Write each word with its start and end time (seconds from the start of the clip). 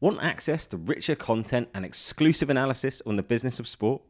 Want 0.00 0.22
access 0.22 0.66
to 0.68 0.78
richer 0.78 1.14
content 1.14 1.68
and 1.74 1.84
exclusive 1.84 2.48
analysis 2.48 3.02
on 3.04 3.16
the 3.16 3.22
business 3.22 3.60
of 3.60 3.68
sport? 3.68 4.00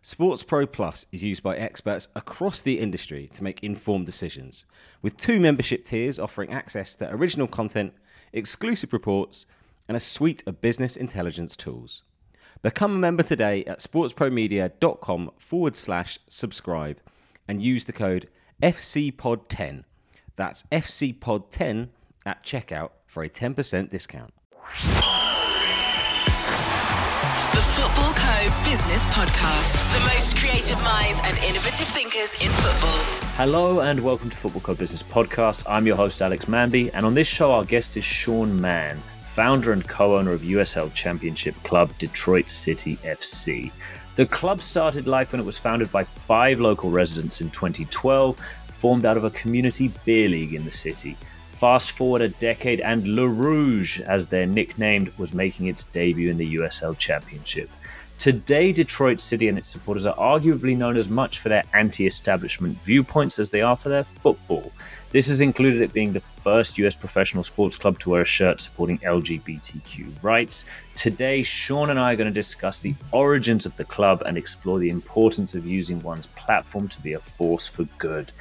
Sports 0.00 0.42
Pro 0.42 0.66
Plus 0.66 1.04
is 1.12 1.22
used 1.22 1.42
by 1.42 1.58
experts 1.58 2.08
across 2.16 2.62
the 2.62 2.78
industry 2.78 3.28
to 3.34 3.44
make 3.44 3.62
informed 3.62 4.06
decisions, 4.06 4.64
with 5.02 5.18
two 5.18 5.38
membership 5.38 5.84
tiers 5.84 6.18
offering 6.18 6.50
access 6.50 6.94
to 6.94 7.14
original 7.14 7.46
content, 7.46 7.92
exclusive 8.32 8.94
reports, 8.94 9.44
and 9.90 9.94
a 9.94 10.00
suite 10.00 10.42
of 10.46 10.62
business 10.62 10.96
intelligence 10.96 11.54
tools. 11.54 12.02
Become 12.62 12.92
a 12.94 12.98
member 12.98 13.22
today 13.22 13.62
at 13.66 13.80
sportspromedia.com 13.80 15.32
forward 15.36 15.76
slash 15.76 16.18
subscribe 16.30 16.98
and 17.46 17.62
use 17.62 17.84
the 17.84 17.92
code 17.92 18.30
FCPOD10. 18.62 19.84
That's 20.36 20.62
FCPOD10 20.72 21.88
at 22.24 22.42
checkout 22.42 22.92
for 23.06 23.22
a 23.22 23.28
10% 23.28 23.90
discount. 23.90 24.32
The 27.96 28.02
Footballco 28.02 28.64
Business 28.70 29.04
Podcast. 29.06 29.94
The 29.94 30.00
most 30.00 30.36
creative 30.36 30.76
minds 30.82 31.18
and 31.24 31.38
innovative 31.38 31.88
thinkers 31.88 32.34
in 32.34 32.50
football. 32.50 33.30
Hello 33.36 33.80
and 33.80 33.98
welcome 34.00 34.28
to 34.28 34.36
Footballco 34.36 34.76
Business 34.76 35.02
Podcast. 35.02 35.62
I'm 35.66 35.86
your 35.86 35.96
host, 35.96 36.20
Alex 36.20 36.44
Manby, 36.44 36.90
and 36.92 37.06
on 37.06 37.14
this 37.14 37.26
show, 37.26 37.52
our 37.52 37.64
guest 37.64 37.96
is 37.96 38.04
Sean 38.04 38.60
Mann, 38.60 38.98
founder 39.22 39.72
and 39.72 39.88
co 39.88 40.18
owner 40.18 40.32
of 40.32 40.42
USL 40.42 40.92
Championship 40.92 41.54
club 41.62 41.90
Detroit 41.96 42.50
City 42.50 42.96
FC. 42.96 43.72
The 44.16 44.26
club 44.26 44.60
started 44.60 45.06
life 45.06 45.32
when 45.32 45.40
it 45.40 45.46
was 45.46 45.56
founded 45.56 45.90
by 45.90 46.04
five 46.04 46.60
local 46.60 46.90
residents 46.90 47.40
in 47.40 47.48
2012, 47.48 48.38
formed 48.68 49.06
out 49.06 49.16
of 49.16 49.24
a 49.24 49.30
community 49.30 49.90
beer 50.04 50.28
league 50.28 50.52
in 50.52 50.66
the 50.66 50.70
city. 50.70 51.16
Fast 51.48 51.92
forward 51.92 52.20
a 52.20 52.28
decade, 52.28 52.82
and 52.82 53.08
Le 53.08 53.26
Rouge, 53.26 54.00
as 54.00 54.26
they're 54.26 54.46
nicknamed, 54.46 55.10
was 55.16 55.32
making 55.32 55.68
its 55.68 55.84
debut 55.84 56.28
in 56.28 56.36
the 56.36 56.56
USL 56.56 56.98
Championship. 56.98 57.70
Today, 58.18 58.72
Detroit 58.72 59.20
City 59.20 59.46
and 59.46 59.58
its 59.58 59.68
supporters 59.68 60.06
are 60.06 60.16
arguably 60.16 60.74
known 60.74 60.96
as 60.96 61.06
much 61.06 61.38
for 61.38 61.50
their 61.50 61.64
anti 61.74 62.06
establishment 62.06 62.78
viewpoints 62.78 63.38
as 63.38 63.50
they 63.50 63.60
are 63.60 63.76
for 63.76 63.90
their 63.90 64.04
football. 64.04 64.72
This 65.10 65.28
has 65.28 65.42
included 65.42 65.82
it 65.82 65.92
being 65.92 66.14
the 66.14 66.20
first 66.20 66.78
US 66.78 66.96
professional 66.96 67.42
sports 67.42 67.76
club 67.76 67.98
to 68.00 68.10
wear 68.10 68.22
a 68.22 68.24
shirt 68.24 68.60
supporting 68.60 68.98
LGBTQ 69.00 70.22
rights. 70.22 70.64
Today, 70.94 71.42
Sean 71.42 71.90
and 71.90 72.00
I 72.00 72.14
are 72.14 72.16
going 72.16 72.26
to 72.26 72.32
discuss 72.34 72.80
the 72.80 72.94
origins 73.12 73.66
of 73.66 73.76
the 73.76 73.84
club 73.84 74.22
and 74.24 74.38
explore 74.38 74.78
the 74.78 74.88
importance 74.88 75.54
of 75.54 75.66
using 75.66 76.00
one's 76.00 76.26
platform 76.28 76.88
to 76.88 77.00
be 77.02 77.12
a 77.12 77.20
force 77.20 77.68
for 77.68 77.84
good. 77.98 78.32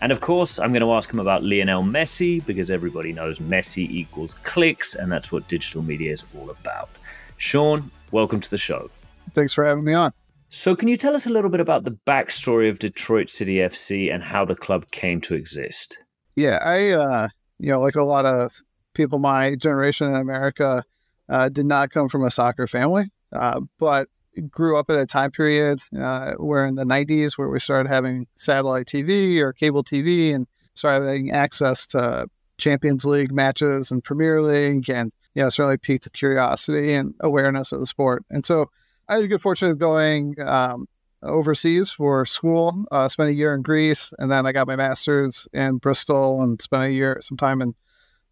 And 0.00 0.12
of 0.12 0.20
course, 0.20 0.60
I'm 0.60 0.72
going 0.72 0.82
to 0.82 0.92
ask 0.92 1.12
him 1.12 1.20
about 1.20 1.42
Lionel 1.42 1.82
Messi 1.82 2.44
because 2.46 2.70
everybody 2.70 3.12
knows 3.12 3.40
Messi 3.40 3.90
equals 3.90 4.34
clicks, 4.34 4.94
and 4.94 5.10
that's 5.10 5.32
what 5.32 5.48
digital 5.48 5.82
media 5.82 6.12
is 6.12 6.24
all 6.38 6.50
about. 6.50 6.88
Sean, 7.36 7.90
welcome 8.12 8.38
to 8.38 8.50
the 8.50 8.58
show. 8.58 8.90
Thanks 9.32 9.54
for 9.54 9.64
having 9.64 9.84
me 9.84 9.94
on. 9.94 10.12
So, 10.50 10.76
can 10.76 10.88
you 10.88 10.96
tell 10.96 11.14
us 11.14 11.26
a 11.26 11.30
little 11.30 11.50
bit 11.50 11.60
about 11.60 11.84
the 11.84 11.98
backstory 12.06 12.70
of 12.70 12.78
Detroit 12.78 13.28
City 13.28 13.56
FC 13.56 14.12
and 14.12 14.22
how 14.22 14.44
the 14.44 14.54
club 14.54 14.90
came 14.92 15.20
to 15.22 15.34
exist? 15.34 15.98
Yeah, 16.36 16.58
I, 16.62 16.90
uh, 16.90 17.28
you 17.58 17.70
know, 17.70 17.80
like 17.80 17.96
a 17.96 18.04
lot 18.04 18.24
of 18.24 18.62
people 18.94 19.18
my 19.18 19.56
generation 19.56 20.08
in 20.08 20.16
America, 20.16 20.84
uh, 21.28 21.48
did 21.48 21.66
not 21.66 21.90
come 21.90 22.08
from 22.08 22.24
a 22.24 22.30
soccer 22.30 22.66
family, 22.66 23.10
uh, 23.32 23.60
but 23.78 24.08
grew 24.50 24.78
up 24.78 24.90
at 24.90 24.96
a 24.96 25.06
time 25.06 25.30
period 25.30 25.80
uh, 25.98 26.32
where 26.32 26.66
in 26.66 26.74
the 26.74 26.84
90s, 26.84 27.38
where 27.38 27.48
we 27.48 27.60
started 27.60 27.88
having 27.88 28.26
satellite 28.34 28.86
TV 28.86 29.38
or 29.38 29.52
cable 29.52 29.84
TV 29.84 30.34
and 30.34 30.46
started 30.74 31.06
having 31.06 31.30
access 31.30 31.86
to 31.86 32.26
Champions 32.58 33.04
League 33.04 33.32
matches 33.32 33.90
and 33.90 34.02
Premier 34.02 34.42
League, 34.42 34.88
and 34.88 35.12
you 35.34 35.42
know, 35.42 35.48
certainly 35.48 35.76
piqued 35.76 36.04
the 36.04 36.10
curiosity 36.10 36.94
and 36.94 37.14
awareness 37.20 37.72
of 37.72 37.80
the 37.80 37.86
sport. 37.86 38.24
And 38.30 38.46
so, 38.46 38.70
I 39.08 39.14
had 39.14 39.24
the 39.24 39.28
good 39.28 39.40
fortune 39.40 39.70
of 39.70 39.78
going 39.78 40.40
um, 40.40 40.88
overseas 41.22 41.90
for 41.90 42.24
school. 42.24 42.84
Uh, 42.90 43.08
spent 43.08 43.30
a 43.30 43.34
year 43.34 43.54
in 43.54 43.62
Greece, 43.62 44.14
and 44.18 44.30
then 44.30 44.46
I 44.46 44.52
got 44.52 44.66
my 44.66 44.76
master's 44.76 45.48
in 45.52 45.78
Bristol, 45.78 46.42
and 46.42 46.60
spent 46.60 46.84
a 46.84 46.90
year, 46.90 47.18
some 47.20 47.36
time 47.36 47.60
in 47.60 47.74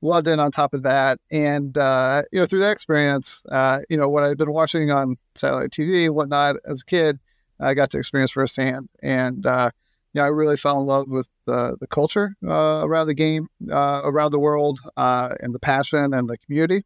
London 0.01 0.41
on 0.41 0.51
top 0.51 0.73
of 0.75 0.83
that. 0.85 1.19
And 1.31 1.77
uh, 1.77 2.23
you 2.33 2.41
know, 2.41 2.47
through 2.47 2.61
that 2.61 2.73
experience, 2.73 3.45
uh, 3.51 3.81
you 3.91 3.97
know, 3.97 4.09
what 4.09 4.25
I'd 4.25 4.39
been 4.39 4.53
watching 4.53 4.91
on 4.91 5.17
satellite 5.35 5.71
TV 5.71 6.07
and 6.07 6.15
whatnot 6.15 6.57
as 6.65 6.81
a 6.83 6.85
kid, 6.85 7.19
I 7.61 7.75
got 7.75 7.91
to 7.91 7.99
experience 7.99 8.31
firsthand, 8.31 8.89
and 9.03 9.45
uh, 9.45 9.71
you 10.15 10.21
know, 10.21 10.25
I 10.25 10.29
really 10.29 10.57
fell 10.57 10.81
in 10.81 10.87
love 10.87 11.09
with 11.09 11.29
the 11.45 11.77
the 11.79 11.87
culture 11.87 12.35
uh, 12.47 12.81
around 12.83 13.09
the 13.09 13.15
game, 13.15 13.49
uh, 13.71 14.01
around 14.05 14.31
the 14.31 14.41
world, 14.41 14.81
and 14.97 15.55
the 15.55 15.61
passion 15.61 16.15
and 16.15 16.29
the 16.29 16.39
community. 16.39 16.85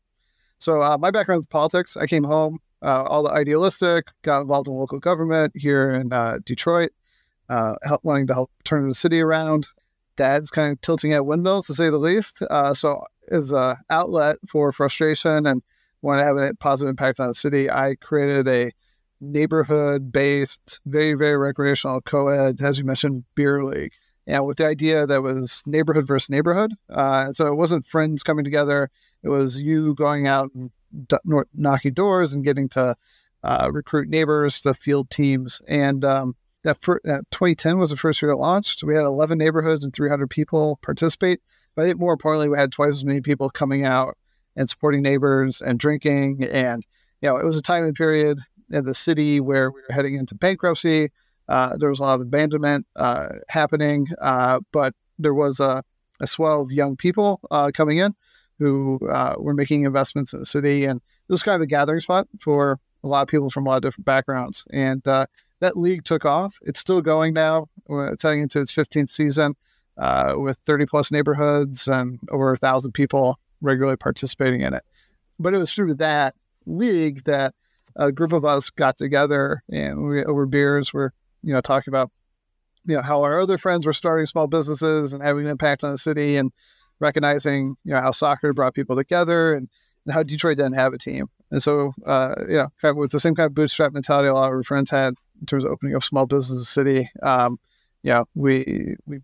So 0.58 0.96
my 0.98 1.10
background 1.10 1.40
is 1.40 1.46
politics. 1.46 1.96
I 1.96 2.06
came 2.06 2.24
home 2.24 2.60
uh, 2.82 3.02
all 3.04 3.22
the 3.22 3.30
idealistic, 3.30 4.08
got 4.22 4.42
involved 4.42 4.68
in 4.68 4.74
local 4.74 5.00
government 5.00 5.52
here 5.56 5.90
in 5.90 6.12
uh, 6.12 6.38
Detroit, 6.44 6.90
uh, 7.48 7.76
help, 7.82 8.04
wanting 8.04 8.26
to 8.26 8.34
help 8.34 8.50
turn 8.64 8.88
the 8.88 8.94
city 8.94 9.20
around. 9.20 9.68
Dad's 10.16 10.50
kind 10.50 10.72
of 10.72 10.80
tilting 10.80 11.12
at 11.12 11.26
windmills, 11.26 11.66
to 11.66 11.74
say 11.74 11.90
the 11.90 11.98
least. 11.98 12.42
Uh, 12.42 12.74
so, 12.74 13.04
as 13.30 13.52
an 13.52 13.76
outlet 13.90 14.36
for 14.48 14.72
frustration 14.72 15.46
and 15.46 15.62
want 16.00 16.20
to 16.20 16.24
have 16.24 16.36
a 16.36 16.54
positive 16.54 16.90
impact 16.90 17.20
on 17.20 17.28
the 17.28 17.34
city, 17.34 17.70
I 17.70 17.96
created 18.00 18.48
a 18.48 18.72
neighborhood 19.20 20.12
based, 20.12 20.80
very, 20.86 21.14
very 21.14 21.36
recreational 21.36 22.00
co 22.00 22.28
ed, 22.28 22.60
as 22.60 22.78
you 22.78 22.84
mentioned, 22.84 23.24
beer 23.34 23.64
league. 23.64 23.92
And 24.26 24.44
with 24.44 24.56
the 24.58 24.66
idea 24.66 25.06
that 25.06 25.22
was 25.22 25.62
neighborhood 25.66 26.06
versus 26.06 26.30
neighborhood. 26.30 26.74
Uh, 26.90 27.32
so 27.32 27.46
it 27.46 27.56
wasn't 27.56 27.86
friends 27.86 28.22
coming 28.22 28.44
together. 28.44 28.90
It 29.22 29.28
was 29.28 29.62
you 29.62 29.94
going 29.94 30.26
out 30.26 30.50
and 30.54 30.70
knocking 31.54 31.92
doors 31.92 32.34
and 32.34 32.44
getting 32.44 32.68
to 32.70 32.96
uh, 33.42 33.70
recruit 33.72 34.08
neighbors 34.08 34.60
to 34.62 34.74
field 34.74 35.10
teams. 35.10 35.62
And 35.68 36.04
um, 36.04 36.36
that, 36.64 36.80
that 37.04 37.24
2010 37.30 37.78
was 37.78 37.90
the 37.90 37.96
first 37.96 38.20
year 38.20 38.32
it 38.32 38.36
launched. 38.36 38.82
We 38.82 38.94
had 38.94 39.04
11 39.04 39.38
neighborhoods 39.38 39.84
and 39.84 39.94
300 39.94 40.28
people 40.28 40.78
participate. 40.82 41.40
But 41.74 41.82
I 41.82 41.84
think 41.86 42.00
more 42.00 42.12
importantly, 42.12 42.48
we 42.48 42.58
had 42.58 42.72
twice 42.72 42.94
as 42.94 43.04
many 43.04 43.20
people 43.20 43.50
coming 43.50 43.84
out 43.84 44.16
and 44.56 44.68
supporting 44.68 45.02
neighbors 45.02 45.60
and 45.60 45.78
drinking. 45.78 46.44
And, 46.50 46.84
you 47.20 47.28
know, 47.28 47.36
it 47.36 47.44
was 47.44 47.56
a 47.56 47.62
time 47.62 47.84
and 47.84 47.94
period 47.94 48.38
in 48.70 48.84
the 48.84 48.94
city 48.94 49.38
where 49.40 49.70
we 49.70 49.80
were 49.88 49.94
heading 49.94 50.16
into 50.16 50.34
bankruptcy. 50.34 51.10
Uh, 51.48 51.76
there 51.76 51.88
was 51.90 52.00
a 52.00 52.02
lot 52.02 52.14
of 52.14 52.22
abandonment 52.22 52.86
uh, 52.96 53.28
happening, 53.48 54.08
uh, 54.20 54.58
but 54.72 54.94
there 55.18 55.34
was 55.34 55.60
a, 55.60 55.84
a 56.20 56.26
swell 56.26 56.62
of 56.62 56.72
young 56.72 56.96
people 56.96 57.40
uh, 57.50 57.70
coming 57.72 57.98
in 57.98 58.14
who 58.58 58.98
uh, 59.08 59.34
were 59.38 59.54
making 59.54 59.84
investments 59.84 60.32
in 60.32 60.38
the 60.38 60.46
city. 60.46 60.84
And 60.84 61.00
it 61.00 61.32
was 61.32 61.42
kind 61.42 61.56
of 61.56 61.62
a 61.62 61.66
gathering 61.66 62.00
spot 62.00 62.28
for 62.38 62.78
a 63.04 63.08
lot 63.08 63.22
of 63.22 63.28
people 63.28 63.50
from 63.50 63.66
a 63.66 63.70
lot 63.70 63.76
of 63.76 63.82
different 63.82 64.06
backgrounds. 64.06 64.66
And 64.72 65.06
uh, 65.06 65.26
that 65.60 65.76
league 65.76 66.04
took 66.04 66.24
off. 66.24 66.58
It's 66.62 66.80
still 66.80 67.02
going 67.02 67.34
now. 67.34 67.66
It's 67.88 68.22
heading 68.22 68.42
into 68.42 68.60
its 68.60 68.72
15th 68.72 69.10
season 69.10 69.54
uh, 69.96 70.34
with 70.36 70.58
30 70.66 70.86
plus 70.86 71.10
neighborhoods 71.10 71.88
and 71.88 72.18
over 72.30 72.52
a 72.52 72.56
thousand 72.56 72.92
people 72.92 73.38
regularly 73.60 73.96
participating 73.96 74.60
in 74.60 74.74
it. 74.74 74.82
But 75.38 75.54
it 75.54 75.58
was 75.58 75.72
through 75.72 75.94
that 75.96 76.34
league 76.66 77.24
that 77.24 77.54
a 77.94 78.12
group 78.12 78.32
of 78.32 78.44
us 78.44 78.70
got 78.70 78.96
together 78.96 79.62
and 79.70 80.06
we 80.06 80.24
over 80.24 80.46
beers 80.46 80.92
were, 80.92 81.12
you 81.42 81.52
know, 81.52 81.60
talking 81.60 81.90
about, 81.92 82.10
you 82.84 82.96
know, 82.96 83.02
how 83.02 83.22
our 83.22 83.40
other 83.40 83.58
friends 83.58 83.86
were 83.86 83.92
starting 83.92 84.26
small 84.26 84.46
businesses 84.46 85.12
and 85.12 85.22
having 85.22 85.44
an 85.44 85.50
impact 85.50 85.82
on 85.82 85.92
the 85.92 85.98
city. 85.98 86.36
And 86.36 86.52
recognizing 87.00 87.76
you 87.84 87.92
know 87.94 88.00
how 88.00 88.10
soccer 88.10 88.52
brought 88.52 88.74
people 88.74 88.96
together 88.96 89.54
and, 89.54 89.68
and 90.04 90.14
how 90.14 90.22
Detroit 90.22 90.56
didn't 90.56 90.74
have 90.74 90.92
a 90.92 90.98
team. 90.98 91.26
And 91.50 91.62
so, 91.62 91.92
uh, 92.04 92.34
you 92.48 92.56
know, 92.56 92.68
kind 92.80 92.90
of 92.90 92.96
with 92.96 93.12
the 93.12 93.20
same 93.20 93.34
kind 93.34 93.46
of 93.46 93.54
bootstrap 93.54 93.92
mentality 93.92 94.28
a 94.28 94.34
lot 94.34 94.48
of 94.48 94.54
our 94.54 94.62
friends 94.62 94.90
had 94.90 95.14
in 95.40 95.46
terms 95.46 95.64
of 95.64 95.70
opening 95.70 95.94
up 95.94 96.02
small 96.02 96.26
business 96.26 96.50
in 96.50 96.58
the 96.58 96.64
city, 96.64 97.10
um, 97.22 97.58
you 98.02 98.10
know, 98.10 98.24
we 98.34 98.96
we 99.06 99.20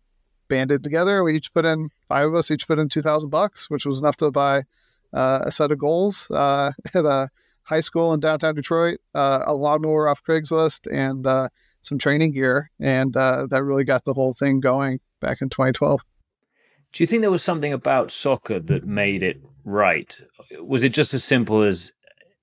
banded 0.48 0.84
together. 0.84 1.24
We 1.24 1.34
each 1.34 1.52
put 1.54 1.64
in 1.64 1.90
five 2.08 2.28
of 2.28 2.34
us 2.34 2.50
each 2.50 2.66
put 2.66 2.78
in 2.78 2.88
two 2.88 3.02
thousand 3.02 3.30
bucks, 3.30 3.70
which 3.70 3.86
was 3.86 4.00
enough 4.00 4.16
to 4.18 4.30
buy 4.30 4.64
uh, 5.12 5.40
a 5.42 5.52
set 5.52 5.72
of 5.72 5.78
goals 5.78 6.30
uh, 6.30 6.72
at 6.94 7.04
a 7.04 7.28
high 7.64 7.80
school 7.80 8.12
in 8.12 8.20
downtown 8.20 8.54
Detroit, 8.54 8.98
uh, 9.14 9.40
a 9.46 9.54
lawnmower 9.54 10.08
off 10.08 10.22
Craigslist, 10.22 10.92
and 10.92 11.26
uh, 11.26 11.48
some 11.82 11.98
training 11.98 12.32
gear, 12.32 12.70
and 12.80 13.16
uh, 13.16 13.46
that 13.50 13.62
really 13.62 13.84
got 13.84 14.04
the 14.04 14.14
whole 14.14 14.34
thing 14.34 14.60
going 14.60 15.00
back 15.20 15.40
in 15.40 15.48
2012. 15.48 16.02
Do 16.92 17.02
you 17.02 17.06
think 17.06 17.22
there 17.22 17.30
was 17.30 17.42
something 17.42 17.72
about 17.72 18.10
soccer 18.10 18.60
that 18.60 18.86
made 18.86 19.22
it 19.22 19.42
right? 19.64 20.20
Was 20.60 20.84
it 20.84 20.92
just 20.92 21.14
as 21.14 21.24
simple 21.24 21.62
as 21.62 21.92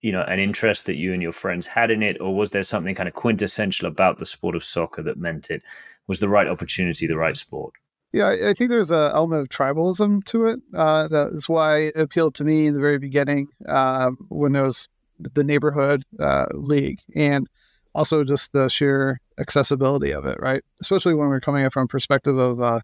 you 0.02 0.12
know 0.12 0.24
an 0.24 0.40
interest 0.40 0.86
that 0.86 0.96
you 0.96 1.14
and 1.14 1.22
your 1.22 1.32
friends 1.32 1.68
had 1.68 1.92
in 1.92 2.02
it, 2.02 2.20
or 2.20 2.36
was 2.36 2.52
there 2.52 2.64
something 2.64 2.96
kind 2.96 3.08
of 3.08 3.16
quintessential 3.16 3.88
about 3.88 4.18
the 4.18 4.26
sport 4.26 4.56
of 4.56 4.64
soccer 4.64 5.04
that 5.04 5.18
meant 5.18 5.50
it 5.50 5.62
was 6.08 6.20
the 6.20 6.30
right 6.30 6.48
opportunity, 6.48 7.06
the 7.06 7.18
right 7.18 7.38
sport? 7.38 7.74
Yeah, 8.12 8.30
I 8.30 8.54
think 8.54 8.72
there's 8.72 8.90
an 8.90 9.12
element 9.12 9.44
of 9.44 9.50
tribalism 9.50 10.24
to 10.26 10.48
it. 10.48 10.60
Uh, 10.74 11.08
that 11.10 11.28
is 11.34 11.48
why 11.48 11.78
it 11.78 11.96
appealed 11.96 12.34
to 12.36 12.44
me 12.44 12.66
in 12.66 12.74
the 12.74 12.80
very 12.80 12.98
beginning 12.98 13.50
uh, 13.68 14.10
when 14.30 14.56
it 14.56 14.64
was 14.64 14.90
the 15.20 15.44
neighborhood 15.44 16.04
uh, 16.20 16.48
league, 16.54 17.02
and 17.14 17.48
also 17.94 18.24
just 18.24 18.52
the 18.54 18.68
sheer 18.68 19.22
accessibility 19.38 20.12
of 20.12 20.26
it, 20.26 20.40
right? 20.40 20.64
Especially 20.82 21.14
when 21.14 21.30
we're 21.30 21.40
coming 21.40 21.70
from 21.70 21.84
a 21.84 21.88
perspective 21.88 22.38
of 22.38 22.60
uh, 22.62 22.80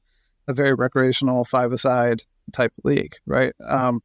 a 0.47 0.53
very 0.53 0.73
recreational 0.73 1.43
five-a-side 1.45 2.23
type 2.51 2.73
league, 2.83 3.15
right? 3.25 3.53
Um, 3.65 4.01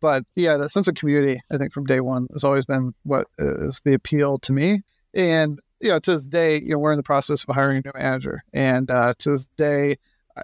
but 0.00 0.24
yeah, 0.36 0.56
that 0.56 0.68
sense 0.68 0.88
of 0.88 0.94
community, 0.94 1.40
I 1.50 1.56
think 1.56 1.72
from 1.72 1.86
day 1.86 2.00
one 2.00 2.28
has 2.32 2.44
always 2.44 2.66
been 2.66 2.94
what 3.02 3.26
is 3.38 3.80
the 3.84 3.94
appeal 3.94 4.38
to 4.40 4.52
me. 4.52 4.82
And, 5.14 5.58
you 5.80 5.88
know, 5.88 5.98
to 5.98 6.10
this 6.12 6.28
day, 6.28 6.60
you 6.60 6.70
know, 6.70 6.78
we're 6.78 6.92
in 6.92 6.98
the 6.98 7.02
process 7.02 7.44
of 7.44 7.54
hiring 7.54 7.78
a 7.78 7.82
new 7.84 7.92
manager. 7.94 8.44
And 8.52 8.90
uh, 8.90 9.14
to 9.18 9.30
this 9.30 9.46
day, 9.46 9.96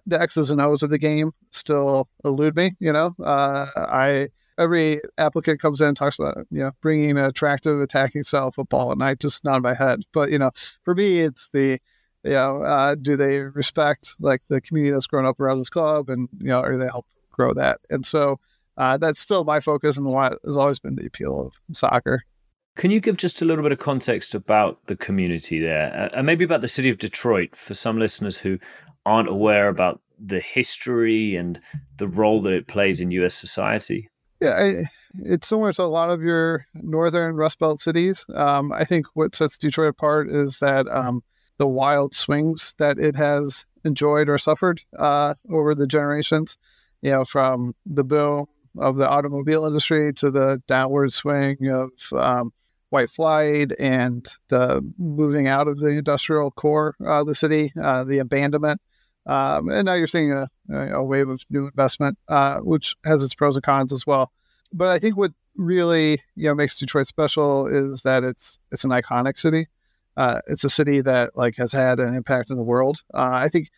the 0.07 0.21
X's 0.21 0.51
and 0.51 0.61
O's 0.61 0.83
of 0.83 0.91
the 0.91 0.99
game 0.99 1.33
still 1.51 2.09
elude 2.25 2.57
me. 2.57 2.73
You 2.81 2.93
know, 2.93 3.15
uh, 3.23 3.67
I 3.77 4.29
every 4.59 5.01
applicant 5.19 5.61
comes 5.61 5.81
in 5.81 5.89
and 5.89 5.97
talks 5.97 6.19
about 6.19 6.39
you 6.51 6.61
know 6.61 6.73
bringing 6.81 7.11
an 7.11 7.25
attractive 7.25 7.81
attacking 7.81 8.23
style 8.23 8.51
football, 8.51 8.93
and 8.93 9.03
I 9.03 9.15
just 9.15 9.45
nod 9.45 9.63
my 9.63 9.75
head. 9.75 10.03
But 10.13 10.31
you 10.31 10.39
know, 10.39 10.51
for 10.83 10.95
me, 10.95 11.21
it's 11.21 11.49
the 11.49 11.79
you 12.25 12.33
know, 12.33 12.63
uh, 12.63 12.95
do 12.95 13.17
they 13.17 13.41
respect 13.41 14.15
like 14.21 14.43
the 14.49 14.61
community 14.61 14.93
that's 14.93 15.07
grown 15.07 15.27
up 15.27 15.41
around 15.41 15.59
this 15.59 15.71
club, 15.71 16.09
and 16.09 16.29
you 16.39 16.49
know, 16.49 16.61
or 16.61 16.77
they 16.77 16.87
help 16.87 17.07
grow 17.31 17.53
that? 17.55 17.81
And 17.91 18.07
so 18.07 18.41
uh, 18.77 18.97
that's 18.97 19.21
still 19.21 19.45
my 19.45 19.61
focus, 19.61 19.97
and 19.97 20.07
what 20.07 20.39
has 20.45 20.57
always 20.57 20.79
been 20.79 20.97
the 20.97 21.07
appeal 21.07 21.41
of 21.47 21.77
soccer. 21.77 22.25
Can 22.77 22.91
you 22.91 22.99
give 22.99 23.17
just 23.17 23.41
a 23.41 23.45
little 23.45 23.63
bit 23.63 23.71
of 23.71 23.79
context 23.79 24.35
about 24.35 24.85
the 24.87 24.97
community 24.97 25.61
there, 25.61 25.95
uh, 25.95 26.17
and 26.17 26.27
maybe 26.27 26.45
about 26.45 26.61
the 26.61 26.69
city 26.69 26.91
of 26.91 26.99
Detroit 26.99 27.55
for 27.55 27.75
some 27.75 27.99
listeners 27.99 28.39
who 28.39 28.59
aren't 29.07 29.29
aware 29.29 29.69
about 29.69 30.01
the 30.19 30.41
history 30.41 31.37
and 31.37 31.61
the 31.99 32.09
role 32.09 32.41
that 32.41 32.53
it 32.53 32.67
plays 32.67 33.01
in 33.01 33.11
U.S. 33.13 33.35
society? 33.35 34.09
Yeah, 34.41 34.51
I, 34.51 34.85
it's 35.23 35.47
similar 35.47 35.73
to 35.75 35.83
a 35.83 35.85
lot 35.85 36.11
of 36.11 36.23
your 36.23 36.67
northern 36.75 37.37
Rust 37.37 37.59
Belt 37.59 37.81
cities. 37.81 38.25
Um, 38.35 38.73
I 38.73 38.85
think 38.85 39.07
what 39.15 39.37
sets 39.37 39.59
Detroit 39.59 39.91
apart 39.91 40.29
is 40.29 40.59
that 40.59 40.89
um, 40.89 41.23
the 41.59 41.69
wild 41.69 42.15
swings 42.15 42.75
that 42.79 42.99
it 42.99 43.17
has 43.17 43.67
enjoyed 43.85 44.29
or 44.29 44.39
suffered 44.39 44.81
uh, 44.99 45.35
over 45.51 45.75
the 45.75 45.87
generations. 45.87 46.59
You 47.03 47.11
know, 47.11 47.25
from 47.25 47.75
the 47.85 48.05
boom 48.05 48.47
of 48.79 48.97
the 48.97 49.09
automobile 49.09 49.67
industry 49.67 50.13
to 50.15 50.31
the 50.31 50.63
downward 50.67 51.13
swing 51.13 51.59
of 51.69 51.91
um, 52.19 52.53
white 52.89 53.11
flight 53.11 53.73
and 53.79 54.27
the 54.49 54.83
moving 54.99 55.47
out 55.47 55.69
of 55.69 55.81
the 55.81 55.91
industrial 55.91 56.51
core 56.51 56.97
of 57.01 57.27
the 57.27 57.35
city, 57.35 57.73
uh, 57.81 58.05
the 58.05 58.19
abandonment 58.19 58.81
um, 59.27 59.69
and 59.71 59.87
now 59.87 59.95
you're 59.95 60.07
seeing 60.07 60.33
a, 60.33 60.49
a 60.71 61.03
wave 61.03 61.29
of 61.29 61.45
new 61.49 61.67
investment, 61.67 62.19
uh, 62.29 62.59
which 62.59 62.97
has 63.05 63.23
its 63.23 63.35
pros 63.35 63.57
and 63.57 63.63
cons 63.63 63.93
as 63.93 64.07
well. 64.07 64.33
But 64.73 64.89
I 64.89 64.99
think 64.99 65.17
what 65.17 65.33
really 65.57 66.19
you 66.35 66.49
know 66.49 66.55
makes 66.55 66.79
Detroit 66.79 67.07
special 67.07 67.67
is 67.67 68.03
that 68.03 68.25
it's 68.25 68.59
it's 68.71 68.85
an 68.85 68.91
iconic 68.91 69.39
city. 69.39 69.67
Uh, 70.17 70.41
it's 70.47 70.65
a 70.65 70.69
city 70.69 71.01
that 71.01 71.37
like 71.37 71.57
has 71.57 71.73
had 71.73 71.99
an 71.99 72.15
impact 72.15 72.51
in 72.51 72.57
the 72.57 72.63
world. 72.63 72.99
Uh, 73.13 73.31
I 73.33 73.49
think 73.49 73.69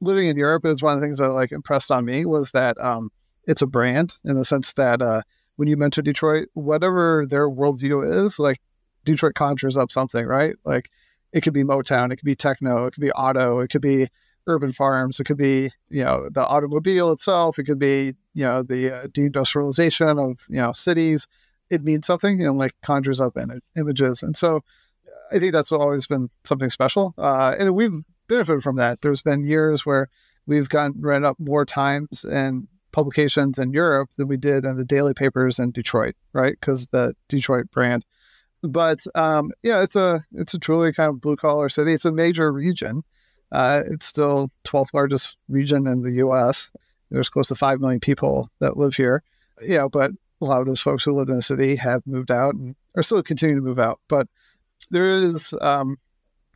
living 0.00 0.26
in 0.28 0.36
Europe 0.36 0.64
is 0.64 0.82
one 0.82 0.94
of 0.94 1.00
the 1.00 1.06
things 1.06 1.18
that 1.18 1.30
like 1.30 1.52
impressed 1.52 1.90
on 1.90 2.04
me 2.04 2.24
was 2.24 2.52
that 2.52 2.78
um, 2.80 3.10
it's 3.46 3.62
a 3.62 3.66
brand 3.66 4.16
in 4.24 4.36
the 4.36 4.44
sense 4.44 4.72
that 4.74 5.02
uh, 5.02 5.22
when 5.56 5.68
you 5.68 5.76
mention 5.76 6.04
Detroit, 6.04 6.48
whatever 6.54 7.26
their 7.26 7.48
worldview 7.48 8.24
is, 8.24 8.38
like 8.38 8.60
Detroit 9.04 9.34
conjures 9.34 9.76
up 9.76 9.90
something, 9.90 10.24
right? 10.26 10.54
Like 10.64 10.90
it 11.32 11.42
could 11.42 11.54
be 11.54 11.64
Motown, 11.64 12.12
it 12.12 12.16
could 12.16 12.24
be 12.24 12.36
techno, 12.36 12.86
it 12.86 12.94
could 12.94 13.02
be 13.02 13.12
auto, 13.12 13.60
it 13.60 13.68
could 13.70 13.82
be 13.82 14.08
urban 14.46 14.72
farms. 14.72 15.20
It 15.20 15.24
could 15.24 15.36
be, 15.36 15.70
you 15.88 16.04
know, 16.04 16.28
the 16.28 16.46
automobile 16.46 17.12
itself. 17.12 17.58
It 17.58 17.64
could 17.64 17.78
be, 17.78 18.14
you 18.34 18.44
know, 18.44 18.62
the 18.62 18.94
uh, 18.94 19.06
deindustrialization 19.06 20.30
of, 20.30 20.44
you 20.48 20.56
know, 20.56 20.72
cities. 20.72 21.26
It 21.70 21.82
means 21.82 22.06
something, 22.06 22.40
you 22.40 22.46
know, 22.46 22.52
like 22.52 22.72
conjures 22.82 23.20
up 23.20 23.36
in- 23.36 23.60
images. 23.76 24.22
And 24.22 24.36
so 24.36 24.62
I 25.30 25.38
think 25.38 25.52
that's 25.52 25.72
always 25.72 26.06
been 26.06 26.28
something 26.44 26.70
special. 26.70 27.14
Uh, 27.16 27.54
and 27.58 27.74
we've 27.74 28.04
benefited 28.28 28.62
from 28.62 28.76
that. 28.76 29.00
There's 29.00 29.22
been 29.22 29.44
years 29.44 29.86
where 29.86 30.08
we've 30.46 30.68
gotten 30.68 31.00
read 31.00 31.24
up 31.24 31.36
more 31.38 31.64
times 31.64 32.24
in 32.24 32.68
publications 32.92 33.58
in 33.58 33.72
Europe 33.72 34.10
than 34.18 34.28
we 34.28 34.36
did 34.36 34.64
in 34.64 34.76
the 34.76 34.84
daily 34.84 35.14
papers 35.14 35.58
in 35.58 35.70
Detroit, 35.70 36.16
right? 36.32 36.56
Because 36.58 36.88
the 36.88 37.14
Detroit 37.28 37.70
brand. 37.70 38.04
But 38.62 39.06
um, 39.14 39.52
yeah, 39.62 39.82
it's 39.82 39.96
a 39.96 40.24
it's 40.32 40.52
a 40.52 40.58
truly 40.58 40.92
kind 40.92 41.08
of 41.08 41.20
blue 41.20 41.36
collar 41.36 41.68
city. 41.68 41.94
It's 41.94 42.04
a 42.04 42.12
major 42.12 42.52
region, 42.52 43.04
uh, 43.52 43.82
it's 43.86 44.06
still 44.06 44.50
12th 44.64 44.94
largest 44.94 45.36
region 45.48 45.86
in 45.86 46.02
the 46.02 46.12
U.S. 46.12 46.72
There's 47.10 47.30
close 47.30 47.48
to 47.48 47.54
five 47.54 47.80
million 47.80 48.00
people 48.00 48.50
that 48.60 48.76
live 48.76 48.94
here. 48.94 49.22
You 49.60 49.76
know, 49.76 49.88
but 49.88 50.12
a 50.40 50.44
lot 50.44 50.60
of 50.60 50.66
those 50.66 50.80
folks 50.80 51.04
who 51.04 51.14
live 51.14 51.28
in 51.28 51.36
the 51.36 51.42
city 51.42 51.76
have 51.76 52.06
moved 52.06 52.30
out 52.30 52.54
and 52.54 52.76
are 52.96 53.02
still 53.02 53.22
continuing 53.22 53.60
to 53.60 53.66
move 53.66 53.78
out. 53.78 54.00
But 54.08 54.28
there 54.90 55.06
is, 55.06 55.54
um, 55.60 55.96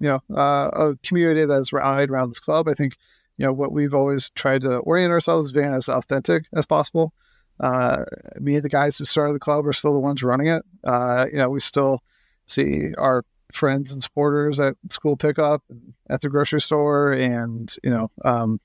you 0.00 0.08
know, 0.08 0.36
uh, 0.36 0.70
a 0.72 0.96
community 1.02 1.44
that's 1.44 1.72
rallied 1.72 2.10
around 2.10 2.30
this 2.30 2.40
club. 2.40 2.68
I 2.68 2.74
think, 2.74 2.96
you 3.36 3.46
know, 3.46 3.52
what 3.52 3.72
we've 3.72 3.94
always 3.94 4.30
tried 4.30 4.62
to 4.62 4.78
orient 4.78 5.12
ourselves 5.12 5.52
being 5.52 5.72
as 5.72 5.88
authentic 5.88 6.46
as 6.54 6.66
possible. 6.66 7.12
Uh, 7.60 8.04
me 8.40 8.56
and 8.56 8.64
the 8.64 8.68
guys 8.68 8.98
who 8.98 9.04
started 9.04 9.34
the 9.34 9.40
club 9.40 9.66
are 9.66 9.72
still 9.72 9.92
the 9.92 10.00
ones 10.00 10.22
running 10.22 10.48
it. 10.48 10.62
Uh, 10.82 11.26
you 11.30 11.38
know, 11.38 11.48
we 11.48 11.60
still 11.60 12.00
see 12.46 12.92
our 12.98 13.24
friends 13.52 13.92
and 13.92 14.02
supporters 14.02 14.58
at 14.58 14.74
school 14.90 15.16
pickup, 15.16 15.62
at 16.10 16.20
the 16.20 16.28
grocery 16.28 16.60
store, 16.60 17.12
and 17.12 17.74
you 17.82 17.90
know, 17.90 18.10
um, 18.24 18.60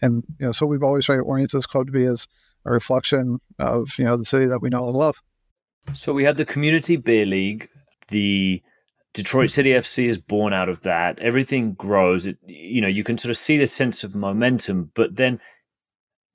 and 0.00 0.24
you 0.40 0.46
know, 0.46 0.52
so 0.52 0.66
we've 0.66 0.82
always 0.82 1.06
tried 1.06 1.16
to 1.16 1.22
orient 1.22 1.52
this 1.52 1.66
club 1.66 1.86
to 1.86 1.92
be 1.92 2.04
as 2.04 2.26
a 2.64 2.72
reflection 2.72 3.38
of 3.58 3.96
you 3.98 4.04
know 4.04 4.16
the 4.16 4.24
city 4.24 4.46
that 4.46 4.60
we 4.60 4.68
know 4.68 4.86
and 4.86 4.96
love. 4.96 5.22
So 5.94 6.12
we 6.12 6.24
had 6.24 6.36
the 6.36 6.44
Community 6.44 6.96
Beer 6.96 7.26
League, 7.26 7.68
the 8.08 8.62
Detroit 9.14 9.50
City 9.50 9.70
FC 9.70 10.06
is 10.06 10.18
born 10.18 10.52
out 10.52 10.68
of 10.68 10.80
that. 10.82 11.18
Everything 11.18 11.74
grows. 11.74 12.26
It, 12.26 12.38
you 12.46 12.80
know, 12.80 12.88
you 12.88 13.04
can 13.04 13.18
sort 13.18 13.30
of 13.30 13.36
see 13.36 13.58
the 13.58 13.66
sense 13.66 14.04
of 14.04 14.14
momentum, 14.14 14.90
but 14.94 15.16
then 15.16 15.38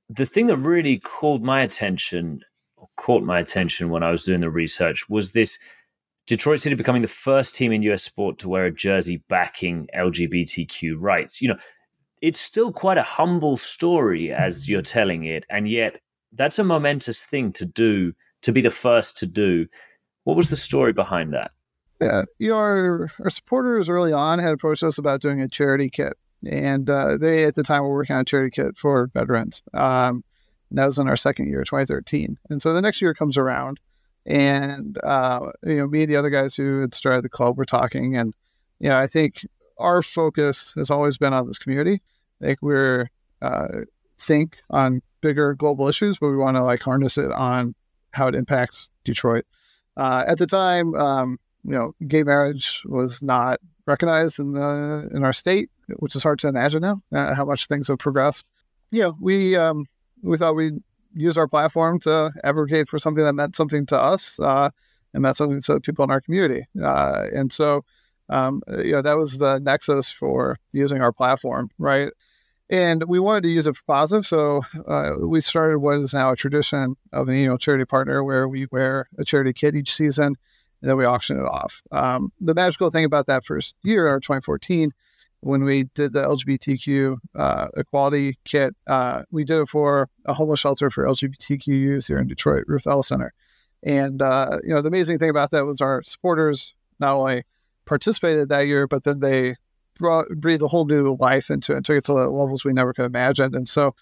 the 0.10 0.26
thing 0.26 0.48
that 0.48 0.58
really 0.58 1.00
called 1.00 1.44
my 1.44 1.62
attention, 1.62 2.42
caught 2.96 3.24
my 3.24 3.40
attention 3.40 3.90
when 3.90 4.04
I 4.04 4.12
was 4.12 4.24
doing 4.24 4.42
the 4.42 4.50
research, 4.50 5.10
was 5.10 5.32
this 5.32 5.58
Detroit 6.28 6.60
City 6.60 6.76
becoming 6.76 7.02
the 7.02 7.08
first 7.08 7.56
team 7.56 7.72
in 7.72 7.82
US 7.84 8.04
sport 8.04 8.38
to 8.40 8.50
wear 8.50 8.66
a 8.66 8.72
jersey 8.72 9.24
backing 9.28 9.88
LGBTQ 9.98 11.02
rights. 11.02 11.42
You 11.42 11.50
know, 11.50 11.58
it's 12.22 12.40
still 12.40 12.72
quite 12.72 12.98
a 12.98 13.04
humble 13.04 13.58
story 13.58 14.32
as 14.32 14.66
mm. 14.66 14.70
you're 14.70 14.82
telling 14.82 15.26
it, 15.26 15.46
and 15.50 15.68
yet 15.68 16.00
that's 16.32 16.60
a 16.60 16.64
momentous 16.64 17.24
thing 17.24 17.54
to 17.54 17.66
do, 17.66 18.14
to 18.44 18.52
be 18.52 18.62
the 18.62 18.70
first 18.70 19.18
to 19.18 19.26
do. 19.26 19.68
What 20.26 20.38
was 20.38 20.50
the 20.50 20.56
story 20.56 20.94
behind 20.94 21.34
that? 21.34 21.52
Yeah, 22.00 22.26
you 22.38 22.50
know, 22.50 22.58
our, 22.58 23.10
our 23.24 23.30
supporters 23.30 23.90
early 23.90 24.14
on 24.14 24.40
had 24.40 24.52
approached 24.52 24.84
us 24.84 24.98
about 24.98 25.22
doing 25.22 25.42
a 25.42 25.48
charity 25.48 25.90
kit, 25.90 26.14
and 26.46 26.90
uh, 26.90 27.18
they 27.18 27.46
at 27.46 27.56
the 27.56 27.64
time 27.64 27.82
were 27.82 27.94
working 27.94 28.16
on 28.16 28.22
a 28.22 28.26
charity 28.26 28.52
kit 28.52 28.78
for 28.78 29.10
veterans. 29.14 29.64
Um, 29.74 30.24
that 30.72 30.86
was 30.86 31.00
in 31.00 31.08
our 31.08 31.16
second 31.16 31.48
year, 31.48 31.64
2013, 31.64 32.38
and 32.50 32.62
so 32.62 32.74
the 32.74 32.82
next 32.82 33.02
year 33.02 33.14
comes 33.14 33.38
around, 33.38 33.80
and 34.26 34.98
uh, 35.04 35.52
you 35.64 35.78
know, 35.78 35.88
me 35.88 36.04
and 36.04 36.12
the 36.12 36.18
other 36.18 36.30
guys 36.30 36.56
who 36.56 36.82
had 36.82 36.94
started 36.94 37.24
the 37.24 37.30
club 37.30 37.58
were 37.58 37.66
talking, 37.66 38.16
and 38.16 38.34
you 38.80 38.90
know, 38.90 39.00
I 39.00 39.08
think 39.08 39.46
our 39.80 40.02
focus 40.02 40.74
has 40.76 40.92
always 40.92 41.18
been 41.18 41.34
on 41.34 41.48
this 41.48 41.58
community. 41.58 42.02
Like 42.40 42.62
we're 42.62 43.10
uh, 43.42 43.68
think 44.20 44.60
on 44.70 45.02
bigger 45.22 45.54
global 45.54 45.88
issues, 45.88 46.20
but 46.20 46.30
we 46.30 46.38
want 46.38 46.58
to 46.58 46.64
like 46.64 46.82
harness 46.82 47.18
it 47.18 47.32
on 47.32 47.76
how 48.12 48.28
it 48.28 48.36
impacts 48.36 48.92
Detroit. 49.04 49.46
Uh, 49.96 50.24
at 50.28 50.38
the 50.38 50.48
time, 50.48 50.94
um, 50.96 51.40
you 51.68 51.74
know, 51.74 51.92
gay 52.08 52.24
marriage 52.24 52.84
was 52.86 53.22
not 53.22 53.60
recognized 53.86 54.40
in 54.40 54.54
the 54.54 55.10
in 55.14 55.24
our 55.24 55.34
state, 55.34 55.70
which 55.98 56.16
is 56.16 56.24
hard 56.24 56.40
to 56.40 56.48
imagine 56.48 56.82
now 56.82 57.02
uh, 57.14 57.36
how 57.36 57.46
much 57.46 57.68
things 57.68 57.90
have 57.90 58.00
progressed. 58.00 58.50
You 58.90 59.04
know, 59.04 59.18
we 59.20 59.58
um, 59.58 59.86
we 60.24 60.38
thought 60.38 60.56
we'd 60.56 60.82
use 61.14 61.38
our 61.38 61.48
platform 61.48 62.00
to 62.02 62.32
advocate 62.44 62.88
for 62.88 62.98
something 62.98 63.24
that 63.24 63.34
meant 63.34 63.56
something 63.56 63.86
to 63.88 64.00
us 64.00 64.40
uh, 64.40 64.70
and 65.14 65.24
meant 65.24 65.36
something 65.36 65.62
to 65.62 65.82
people 65.82 66.06
in 66.06 66.12
our 66.12 66.22
community. 66.22 66.64
Uh, 66.82 67.26
and 67.34 67.52
so, 67.52 67.84
um, 68.30 68.62
you 68.70 68.94
know, 68.94 69.02
that 69.02 69.18
was 69.18 69.38
the 69.38 69.60
nexus 69.60 70.10
for 70.10 70.58
using 70.72 71.02
our 71.02 71.12
platform, 71.12 71.70
right? 71.78 72.12
And 72.70 73.06
we 73.06 73.20
wanted 73.20 73.44
to 73.44 73.50
use 73.50 73.66
it 73.66 73.76
for 73.76 73.84
positive. 73.88 74.26
So 74.26 74.62
uh, 74.86 75.14
we 75.26 75.42
started 75.42 75.80
what 75.80 75.98
is 75.98 76.14
now 76.14 76.32
a 76.32 76.36
tradition 76.36 76.96
of 77.12 77.28
an 77.28 77.36
annual 77.36 77.58
charity 77.58 77.86
partner 77.86 78.24
where 78.24 78.48
we 78.48 78.68
wear 78.72 79.08
a 79.18 79.24
charity 79.24 79.54
kit 79.54 79.76
each 79.76 79.94
season 79.94 80.36
and 80.82 80.90
then 80.90 80.98
we 80.98 81.06
auction 81.06 81.40
it 81.40 81.46
off. 81.46 81.82
Um, 81.92 82.32
the 82.40 82.54
magical 82.54 82.90
thing 82.90 83.06
about 83.06 83.28
that 83.28 83.44
first 83.44 83.76
year, 83.84 84.08
our 84.08 84.20
2014, 84.20 84.92
when 85.42 85.64
we 85.64 85.86
did 85.96 86.14
the 86.14 86.24
LGBTQ 86.24 87.18
uh, 87.36 87.68
equality 87.76 88.36
kit, 88.44 88.76
uh, 88.88 89.24
we 89.32 89.44
did 89.44 89.60
it 89.60 89.68
for 89.68 90.10
a 90.26 90.34
homeless 90.34 90.60
shelter 90.60 90.90
for 90.90 91.06
LGBTQ 91.06 91.68
youth 91.68 92.08
here 92.08 92.20
in 92.20 92.28
Detroit, 92.28 92.66
Ruth 92.68 92.88
Ellis 92.88 93.08
Center. 93.08 93.34
And 93.84 94.22
uh, 94.22 94.58
you 94.64 94.74
know, 94.74 94.82
the 94.82 94.88
amazing 94.88 95.20
thing 95.20 95.30
about 95.30 95.52
that 95.52 95.66
was 95.66 95.82
our 95.82 96.02
supporters 96.04 96.76
not 97.00 97.14
only 97.14 97.44
participated 97.86 98.50
that 98.50 98.68
year, 98.68 98.88
but 98.88 99.04
then 99.04 99.20
they 99.20 99.56
brought, 99.98 100.28
breathed 100.30 100.64
a 100.64 100.68
whole 100.68 100.86
new 100.86 101.16
life 101.20 101.50
into 101.50 101.74
it 101.74 101.78
and 101.78 101.86
took 101.86 101.98
it 101.98 102.04
to 102.06 102.14
the 102.14 102.30
levels 102.30 102.64
we 102.64 102.74
never 102.74 102.94
could 102.94 103.06
imagine. 103.06 103.56
And 103.56 103.68
so, 103.68 103.96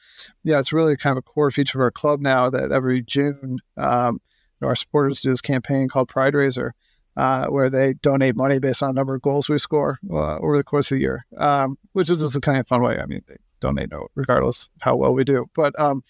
yeah, 0.44 0.60
it's 0.60 0.74
really 0.74 0.96
kind 0.98 1.14
of 1.14 1.20
a 1.20 1.22
core 1.22 1.52
feature 1.52 1.80
of 1.80 1.84
our 1.84 1.92
club 1.92 2.22
now 2.22 2.50
that 2.50 2.72
every 2.72 3.02
June, 3.02 3.60
um, 3.78 4.20
our 4.62 4.76
supporters 4.76 5.22
do 5.22 5.30
this 5.30 5.42
campaign 5.42 5.88
called 5.88 6.08
Pride 6.08 6.34
Raiser 6.34 6.74
uh, 7.18 7.48
where 7.48 7.70
they 7.70 7.94
donate 7.94 8.36
money 8.36 8.60
based 8.60 8.84
on 8.84 8.90
the 8.90 9.00
number 9.00 9.16
of 9.16 9.22
goals 9.22 9.50
we 9.50 9.58
score 9.58 10.00
uh, 10.10 10.38
over 10.38 10.58
the 10.58 10.64
course 10.64 10.92
of 10.92 10.98
the 10.98 11.02
year, 11.02 11.26
um, 11.38 11.78
which 11.94 12.10
is 12.10 12.20
just 12.20 12.36
a 12.36 12.42
kind 12.42 12.58
of 12.58 12.68
fun 12.68 12.82
way. 12.82 13.00
I 13.00 13.06
mean, 13.06 13.22
they 13.28 13.38
donate 13.60 13.92
regardless 14.16 14.70
of 14.76 14.82
how 14.82 14.96
well 14.96 15.14
we 15.14 15.24
do. 15.24 15.46
But 15.56 15.80
um, 15.80 16.04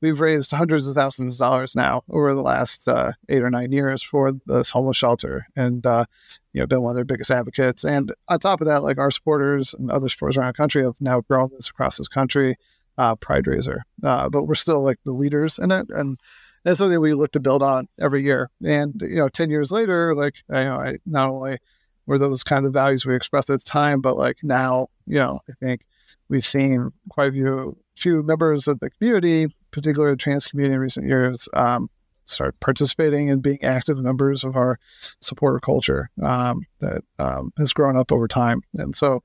we've 0.00 0.20
raised 0.20 0.52
hundreds 0.52 0.88
of 0.88 0.94
thousands 0.94 1.34
of 1.34 1.44
dollars 1.44 1.74
now 1.74 2.02
over 2.08 2.32
the 2.34 2.42
last 2.42 2.86
uh, 2.86 3.12
eight 3.28 3.42
or 3.42 3.50
nine 3.50 3.72
years 3.72 4.02
for 4.02 4.32
this 4.46 4.70
homeless 4.70 4.96
shelter, 4.96 5.46
and 5.56 5.84
uh, 5.84 6.04
you 6.52 6.60
know, 6.60 6.66
been 6.66 6.82
one 6.82 6.90
of 6.90 6.96
their 6.96 7.04
biggest 7.04 7.30
advocates. 7.30 7.84
And 7.84 8.14
on 8.28 8.38
top 8.38 8.60
of 8.60 8.68
that, 8.68 8.82
like 8.82 8.98
our 8.98 9.10
supporters 9.10 9.74
and 9.74 9.90
other 9.90 10.08
supporters 10.08 10.36
around 10.36 10.48
the 10.48 10.54
country 10.54 10.84
have 10.84 11.00
now 11.00 11.22
grown 11.22 11.50
this 11.52 11.70
across 11.70 11.98
this 11.98 12.08
country, 12.08 12.54
uh, 12.98 13.16
Pride 13.16 13.48
Raiser. 13.48 13.84
Uh, 14.02 14.28
but 14.28 14.44
we're 14.44 14.54
still 14.54 14.82
like 14.82 14.98
the 15.04 15.12
leaders 15.12 15.58
in 15.58 15.72
it, 15.72 15.86
and 15.90 16.20
that's 16.64 16.78
something 16.78 17.00
we 17.00 17.14
look 17.14 17.32
to 17.32 17.40
build 17.40 17.62
on 17.62 17.88
every 18.00 18.22
year. 18.22 18.50
And 18.64 19.00
you 19.00 19.16
know, 19.16 19.28
ten 19.28 19.50
years 19.50 19.72
later, 19.72 20.14
like 20.14 20.36
I, 20.50 20.58
you 20.60 20.64
know, 20.64 20.76
I 20.76 20.96
not 21.06 21.28
only 21.28 21.58
were 22.06 22.18
those 22.18 22.44
kind 22.44 22.66
of 22.66 22.72
values 22.72 23.06
we 23.06 23.14
expressed 23.14 23.50
at 23.50 23.60
the 23.60 23.64
time, 23.64 24.00
but 24.00 24.16
like 24.16 24.38
now, 24.42 24.88
you 25.06 25.18
know, 25.18 25.40
I 25.48 25.52
think 25.60 25.82
we've 26.28 26.46
seen 26.46 26.90
quite 27.10 27.28
a 27.28 27.32
few 27.32 27.76
few 27.96 28.22
members 28.22 28.68
of 28.68 28.80
the 28.80 28.90
community, 28.90 29.46
particularly 29.70 30.14
the 30.14 30.16
trans 30.16 30.46
community 30.46 30.74
in 30.74 30.80
recent 30.80 31.06
years, 31.06 31.48
um, 31.54 31.88
start 32.24 32.58
participating 32.60 33.30
and 33.30 33.42
being 33.42 33.62
active 33.62 34.02
members 34.02 34.44
of 34.44 34.56
our 34.56 34.78
supporter 35.20 35.60
culture 35.60 36.10
um, 36.22 36.62
that 36.80 37.02
um, 37.18 37.52
has 37.58 37.72
grown 37.72 37.96
up 37.96 38.10
over 38.10 38.26
time. 38.26 38.62
And 38.74 38.96
so, 38.96 39.22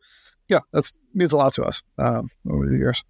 yeah, 0.48 0.60
that 0.74 0.91
means 1.13 1.32
a 1.32 1.38
lot 1.38 1.53
to 1.53 1.63
us 1.63 1.82
um, 1.98 2.29
over 2.50 2.67
the 2.67 2.77
years. 2.77 3.03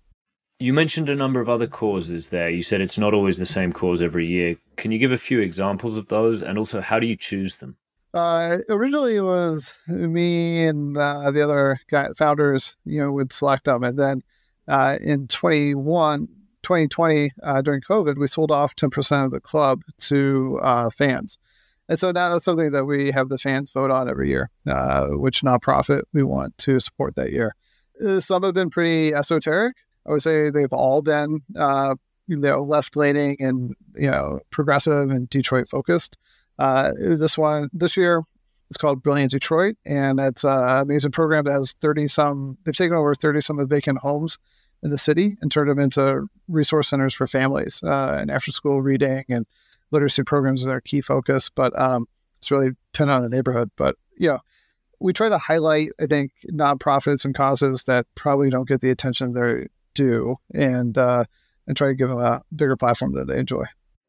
You 0.60 0.74
mentioned 0.74 1.08
a 1.08 1.16
number 1.16 1.40
of 1.40 1.50
other 1.50 1.68
causes 1.68 2.30
there. 2.30 2.50
You 2.50 2.64
said 2.64 2.82
it's 2.82 2.98
not 2.98 3.14
always 3.14 3.38
the 3.38 3.46
same 3.46 3.72
cause 3.72 4.02
every 4.02 4.26
year. 4.26 4.56
Can 4.76 4.92
you 4.92 4.98
give 4.98 5.12
a 5.12 5.18
few 5.18 5.40
examples 5.40 5.98
of 5.98 6.08
those? 6.08 6.42
And 6.42 6.58
also, 6.58 6.82
how 6.82 7.00
do 7.00 7.06
you 7.06 7.16
choose 7.16 7.58
them? 7.58 7.78
Uh, 8.12 8.58
originally, 8.70 9.18
it 9.18 9.22
was 9.22 9.78
me 9.88 10.66
and 10.66 10.98
uh, 10.98 11.30
the 11.30 11.44
other 11.44 11.78
guy, 11.92 12.08
founders, 12.18 12.76
you 12.86 13.00
know, 13.00 13.12
would 13.12 13.32
select 13.32 13.66
them. 13.66 13.84
And 13.84 14.00
then 14.00 14.22
uh, 14.68 14.98
in 15.00 15.28
21, 15.28 16.28
2020, 16.64 17.32
uh, 17.44 17.62
during 17.62 17.82
COVID, 17.82 18.18
we 18.18 18.26
sold 18.26 18.50
off 18.50 18.76
10% 18.76 19.26
of 19.26 19.32
the 19.32 19.40
club 19.40 19.84
to 20.00 20.60
uh, 20.64 20.90
fans. 20.90 21.38
And 21.88 22.00
so 22.00 22.12
now 22.12 22.30
that's 22.30 22.46
something 22.46 22.72
that 22.72 22.86
we 22.86 23.12
have 23.12 23.30
the 23.30 23.38
fans 23.38 23.72
vote 23.72 23.92
on 23.92 24.10
every 24.10 24.30
year, 24.30 24.50
uh, 24.66 25.06
which 25.10 25.42
nonprofit 25.42 26.02
we 26.14 26.24
want 26.24 26.58
to 26.60 26.80
support 26.80 27.16
that 27.16 27.32
year. 27.32 27.54
Some 28.20 28.44
have 28.44 28.54
been 28.56 28.72
pretty 28.72 29.14
esoteric. 29.14 29.76
I 30.08 30.12
would 30.12 30.22
say 30.22 30.50
they've 30.50 30.72
all 30.72 31.02
been, 31.02 31.42
uh, 31.56 31.96
you 32.28 32.38
know, 32.38 32.64
left 32.64 32.96
leaning 32.96 33.38
and 33.40 33.76
you 33.96 34.10
know 34.10 34.40
progressive 34.50 35.10
and 35.10 35.30
Detroit 35.30 35.68
focused. 35.68 36.18
Uh, 36.60 36.92
this 37.00 37.38
one 37.38 37.70
this 37.74 37.98
year 37.98 38.24
is 38.70 38.78
called 38.78 39.04
Brilliant 39.04 39.32
Detroit, 39.32 39.76
and 39.86 40.20
it's 40.20 40.44
an 40.44 40.82
amazing 40.82 41.12
program 41.12 41.46
that 41.46 41.54
has 41.54 41.74
thirty 41.74 42.08
some. 42.08 42.58
They've 42.64 42.76
taken 42.76 42.96
over 42.96 43.14
thirty 43.16 43.42
some 43.42 43.60
of 43.60 43.70
vacant 43.70 44.00
homes 44.00 44.40
in 44.84 44.92
the 44.92 44.98
city 44.98 45.38
and 45.42 45.52
turned 45.52 45.70
them 45.70 45.80
into 45.80 46.28
resource 46.48 46.88
centers 46.90 47.14
for 47.14 47.26
families 47.26 47.82
uh, 47.84 48.18
and 48.20 48.30
after 48.30 48.52
school 48.52 48.82
reading 48.82 49.24
and 49.28 49.48
literacy 49.90 50.24
programs 50.24 50.66
are 50.66 50.72
our 50.72 50.82
key 50.82 51.02
focus. 51.02 51.50
But 51.50 51.78
um, 51.80 52.08
it's 52.38 52.52
really 52.52 52.72
dependent 52.94 53.16
on 53.16 53.24
the 53.24 53.36
neighborhood. 53.36 53.72
But 53.76 53.96
yeah, 54.18 54.38
we 55.00 55.14
try 55.14 55.30
to 55.30 55.38
highlight, 55.38 55.90
I 56.00 56.06
think, 56.06 56.32
nonprofits 56.52 57.26
and 57.26 57.36
causes 57.36 57.84
that 57.84 58.06
probably 58.16 58.50
don't 58.50 58.68
get 58.68 58.82
the 58.82 58.90
attention 58.90 59.34
they're 59.34 59.68
due, 59.98 60.38
and 60.54 60.98
uh, 60.98 61.25
and 61.66 61.75
try 61.75 61.88
to 61.88 61.96
give 61.96 62.10
them 62.10 62.22
a 62.22 62.42
bigger 62.56 62.77
platform 62.77 63.13
that 63.13 63.27
they 63.27 63.39
enjoy. 63.39 63.66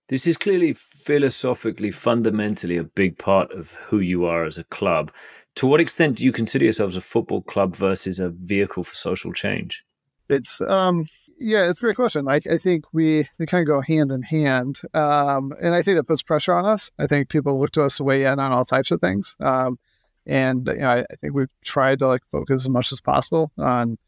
This 0.09 0.27
is 0.27 0.37
clearly 0.39 0.73
philosophically, 0.73 1.91
fundamentally 1.91 2.77
a 2.77 2.85
big 2.85 3.19
part 3.19 3.53
of 3.53 3.73
who 3.75 3.99
you 3.99 4.25
are 4.25 4.45
as 4.45 4.57
a 4.57 4.65
club. 4.65 5.11
To 5.57 5.67
what 5.67 5.81
extent 5.81 6.17
do 6.17 6.25
you 6.25 6.33
consider 6.33 6.65
yourselves 6.65 6.97
a 6.97 7.01
football 7.01 7.43
club 7.43 7.75
versus 7.75 8.21
a 8.21 8.29
vehicle 8.31 8.85
for 8.85 8.95
social 8.95 9.33
change? 9.33 9.85
It's 10.29 10.61
um 10.61 11.07
yeah, 11.41 11.69
it's 11.69 11.81
a 11.81 11.87
great 11.87 11.97
question. 11.97 12.25
Like 12.25 12.47
I 12.47 12.59
think 12.59 12.85
we 12.93 13.27
they 13.39 13.47
kind 13.47 13.63
of 13.63 13.69
go 13.69 13.81
hand 13.81 14.11
in 14.11 14.23
hand, 14.23 14.81
um, 14.95 15.53
and 15.63 15.75
I 15.75 15.83
think 15.83 15.97
that 15.97 16.05
puts 16.05 16.23
pressure 16.23 16.55
on 16.55 16.65
us. 16.65 16.91
I 16.99 17.07
think 17.07 17.29
people 17.29 17.61
look 17.61 17.71
to 17.73 17.85
us 17.85 17.99
to 17.99 18.05
weigh 18.05 18.25
in 18.25 18.39
on 18.39 18.53
all 18.53 18.65
types 18.65 18.91
of 18.91 19.01
things, 19.01 19.37
um, 19.41 19.79
and 20.27 20.67
you 20.67 20.81
know 20.81 20.89
I, 20.89 20.99
I, 21.01 21.15
think 21.21 21.35
we've 21.35 21.49
tried 21.63 22.01
to 22.01 22.09
like 22.09 22.23
focus 22.31 22.65
as 22.65 22.69
much 22.69 22.93
as 22.93 23.01
possible 23.01 23.53
on 23.57 23.99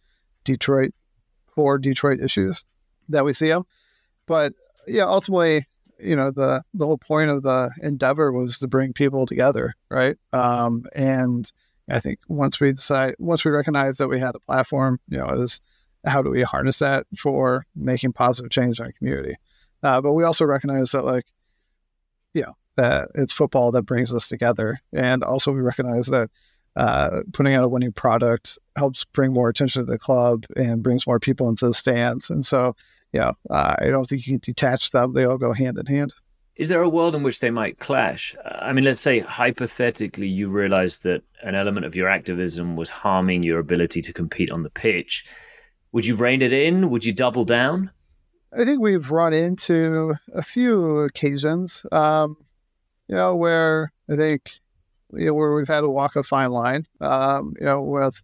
Detroit 0.44 0.92
core 1.54 1.78
Detroit 1.78 2.20
issues 2.20 2.64
that 3.08 3.24
we 3.24 3.32
see 3.32 3.48
them. 3.48 3.64
But 4.26 4.52
yeah, 4.86 5.04
ultimately, 5.04 5.66
you 5.98 6.16
know 6.16 6.30
the 6.30 6.62
the 6.72 6.86
whole 6.86 6.98
point 6.98 7.30
of 7.30 7.42
the 7.42 7.70
endeavor 7.82 8.32
was 8.32 8.58
to 8.58 8.68
bring 8.68 8.92
people 8.92 9.26
together, 9.26 9.74
right? 9.90 10.16
Um, 10.32 10.86
and 10.94 11.50
I 11.90 12.00
think 12.00 12.20
once 12.28 12.60
we 12.60 12.72
decide, 12.72 13.16
once 13.18 13.44
we 13.44 13.50
recognize 13.50 13.98
that 13.98 14.08
we 14.08 14.20
had 14.20 14.34
a 14.34 14.40
platform, 14.40 15.00
you 15.08 15.18
know, 15.18 15.26
is 15.26 15.60
how 16.06 16.22
do 16.22 16.30
we 16.30 16.42
harness 16.42 16.78
that 16.78 17.06
for 17.16 17.66
making 17.74 18.12
positive 18.12 18.50
change 18.50 18.78
in 18.78 18.86
our 18.86 18.92
community? 18.92 19.34
Uh, 19.82 20.00
but 20.00 20.12
we 20.12 20.24
also 20.24 20.44
recognize 20.44 20.92
that, 20.92 21.04
like, 21.04 21.24
you 22.34 22.42
know, 22.42 22.54
that 22.76 23.08
it's 23.14 23.32
football 23.32 23.72
that 23.72 23.82
brings 23.82 24.14
us 24.14 24.28
together. 24.28 24.78
And 24.92 25.22
also, 25.22 25.52
we 25.52 25.60
recognize 25.60 26.06
that 26.06 26.30
uh, 26.76 27.20
putting 27.32 27.54
out 27.54 27.64
a 27.64 27.68
winning 27.68 27.92
product 27.92 28.58
helps 28.76 29.04
bring 29.04 29.32
more 29.32 29.48
attention 29.48 29.84
to 29.84 29.90
the 29.90 29.98
club 29.98 30.44
and 30.56 30.82
brings 30.82 31.06
more 31.06 31.20
people 31.20 31.48
into 31.48 31.66
the 31.66 31.74
stands. 31.74 32.30
And 32.30 32.44
so, 32.44 32.74
yeah, 33.12 33.32
uh, 33.48 33.76
I 33.78 33.86
don't 33.86 34.04
think 34.04 34.26
you 34.26 34.34
can 34.34 34.40
detach 34.42 34.90
them. 34.90 35.12
They 35.12 35.24
all 35.24 35.38
go 35.38 35.52
hand 35.52 35.78
in 35.78 35.86
hand. 35.86 36.12
Is 36.56 36.68
there 36.68 36.82
a 36.82 36.88
world 36.88 37.14
in 37.14 37.22
which 37.22 37.40
they 37.40 37.50
might 37.50 37.78
clash? 37.78 38.36
I 38.44 38.72
mean, 38.72 38.84
let's 38.84 39.00
say 39.00 39.20
hypothetically 39.20 40.28
you 40.28 40.48
realize 40.48 40.98
that 40.98 41.22
an 41.42 41.54
element 41.54 41.86
of 41.86 41.96
your 41.96 42.08
activism 42.08 42.76
was 42.76 42.90
harming 42.90 43.42
your 43.42 43.58
ability 43.58 44.02
to 44.02 44.12
compete 44.12 44.50
on 44.50 44.62
the 44.62 44.70
pitch 44.70 45.24
would 45.92 46.06
you 46.06 46.14
rein 46.14 46.42
it 46.42 46.52
in? 46.52 46.90
Would 46.90 47.04
you 47.04 47.12
double 47.12 47.44
down? 47.44 47.90
I 48.52 48.64
think 48.64 48.80
we've 48.80 49.10
run 49.10 49.32
into 49.32 50.14
a 50.34 50.42
few 50.42 50.98
occasions, 50.98 51.86
um, 51.92 52.36
you 53.08 53.14
know, 53.14 53.36
where 53.36 53.92
I 54.08 54.16
think 54.16 54.60
you 55.12 55.26
know, 55.26 55.34
where 55.34 55.54
we've 55.54 55.68
had 55.68 55.80
to 55.80 55.88
walk 55.88 56.16
a 56.16 56.22
fine 56.22 56.50
line, 56.50 56.86
um, 57.00 57.54
you 57.58 57.66
know, 57.66 57.80
with 57.82 58.22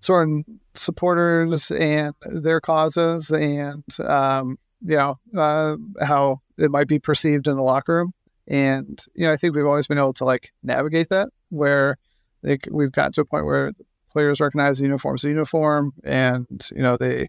certain 0.00 0.44
supporters 0.74 1.70
and 1.70 2.14
their 2.22 2.60
causes, 2.60 3.30
and 3.30 3.84
um, 4.00 4.58
you 4.80 4.96
know 4.96 5.18
uh, 5.36 5.76
how 6.00 6.40
it 6.56 6.70
might 6.70 6.88
be 6.88 6.98
perceived 6.98 7.46
in 7.46 7.56
the 7.56 7.62
locker 7.62 7.96
room. 7.96 8.12
And 8.46 8.98
you 9.14 9.26
know, 9.26 9.32
I 9.32 9.36
think 9.36 9.54
we've 9.54 9.66
always 9.66 9.86
been 9.86 9.98
able 9.98 10.14
to 10.14 10.24
like 10.24 10.50
navigate 10.62 11.08
that, 11.10 11.28
where 11.50 11.96
like 12.42 12.68
we've 12.70 12.92
got 12.92 13.12
to 13.14 13.22
a 13.22 13.24
point 13.24 13.44
where 13.44 13.72
players 14.10 14.40
recognize 14.40 14.78
the 14.78 14.84
uniform 14.84 15.14
as 15.14 15.24
a 15.24 15.28
uniform, 15.28 15.92
and 16.04 16.68
you 16.74 16.82
know 16.82 16.96
they, 16.96 17.28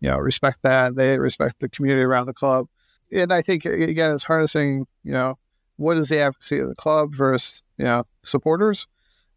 you 0.00 0.10
know, 0.10 0.18
respect 0.18 0.60
that. 0.62 0.94
They 0.96 1.18
respect 1.18 1.56
the 1.60 1.68
community 1.68 2.02
around 2.02 2.26
the 2.26 2.34
club, 2.34 2.66
and 3.12 3.32
I 3.32 3.42
think 3.42 3.64
again, 3.64 4.12
it's 4.12 4.24
harnessing, 4.24 4.86
you 5.02 5.12
know, 5.12 5.38
what 5.80 5.96
is 5.96 6.08
the 6.08 6.20
advocacy 6.20 6.58
of 6.58 6.68
the 6.68 6.74
club 6.74 7.14
versus 7.14 7.62
you 7.78 7.84
know 7.84 8.04
supporters. 8.22 8.86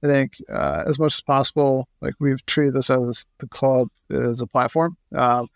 I 0.03 0.07
think 0.07 0.33
uh, 0.51 0.83
as 0.85 0.99
much 0.99 1.13
as 1.13 1.21
possible, 1.21 1.87
like 2.01 2.15
we've 2.19 2.45
treated 2.45 2.73
this 2.73 2.89
as 2.89 3.25
the 3.37 3.47
club 3.47 3.87
as 4.11 4.41
a 4.41 4.47
platform, 4.47 4.97
um, 5.15 5.47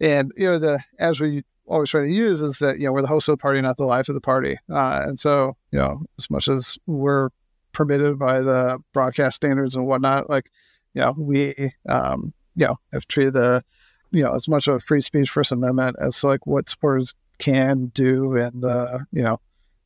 and 0.00 0.30
you 0.36 0.50
know 0.50 0.58
the 0.58 0.80
as 0.98 1.20
we 1.20 1.42
always 1.66 1.90
try 1.90 2.02
to 2.02 2.10
use 2.10 2.42
is 2.42 2.58
that 2.58 2.78
you 2.78 2.86
know 2.86 2.92
we're 2.92 3.02
the 3.02 3.08
host 3.08 3.28
of 3.28 3.32
the 3.32 3.42
party, 3.42 3.60
not 3.60 3.78
the 3.78 3.84
life 3.84 4.08
of 4.08 4.14
the 4.14 4.20
party, 4.20 4.56
uh, 4.70 5.02
and 5.06 5.18
so 5.18 5.56
you 5.70 5.78
know 5.78 6.02
as 6.18 6.30
much 6.30 6.48
as 6.48 6.78
we're 6.86 7.30
permitted 7.72 8.18
by 8.18 8.40
the 8.40 8.78
broadcast 8.92 9.36
standards 9.36 9.74
and 9.74 9.86
whatnot. 9.86 10.30
Like, 10.30 10.50
you 10.94 11.00
know, 11.00 11.14
we, 11.16 11.72
um, 11.88 12.32
you 12.54 12.66
know, 12.66 12.76
have 12.92 13.08
treated 13.08 13.34
the, 13.34 13.62
you 14.10 14.22
know, 14.22 14.34
as 14.34 14.48
much 14.48 14.68
of 14.68 14.82
free 14.82 15.00
speech 15.00 15.30
First 15.30 15.52
Amendment 15.52 15.96
as 16.00 16.22
like 16.22 16.46
what 16.46 16.68
supporters 16.68 17.14
can 17.38 17.86
do 17.94 18.36
and 18.36 18.62
the, 18.62 19.06
you 19.10 19.22
know, 19.22 19.38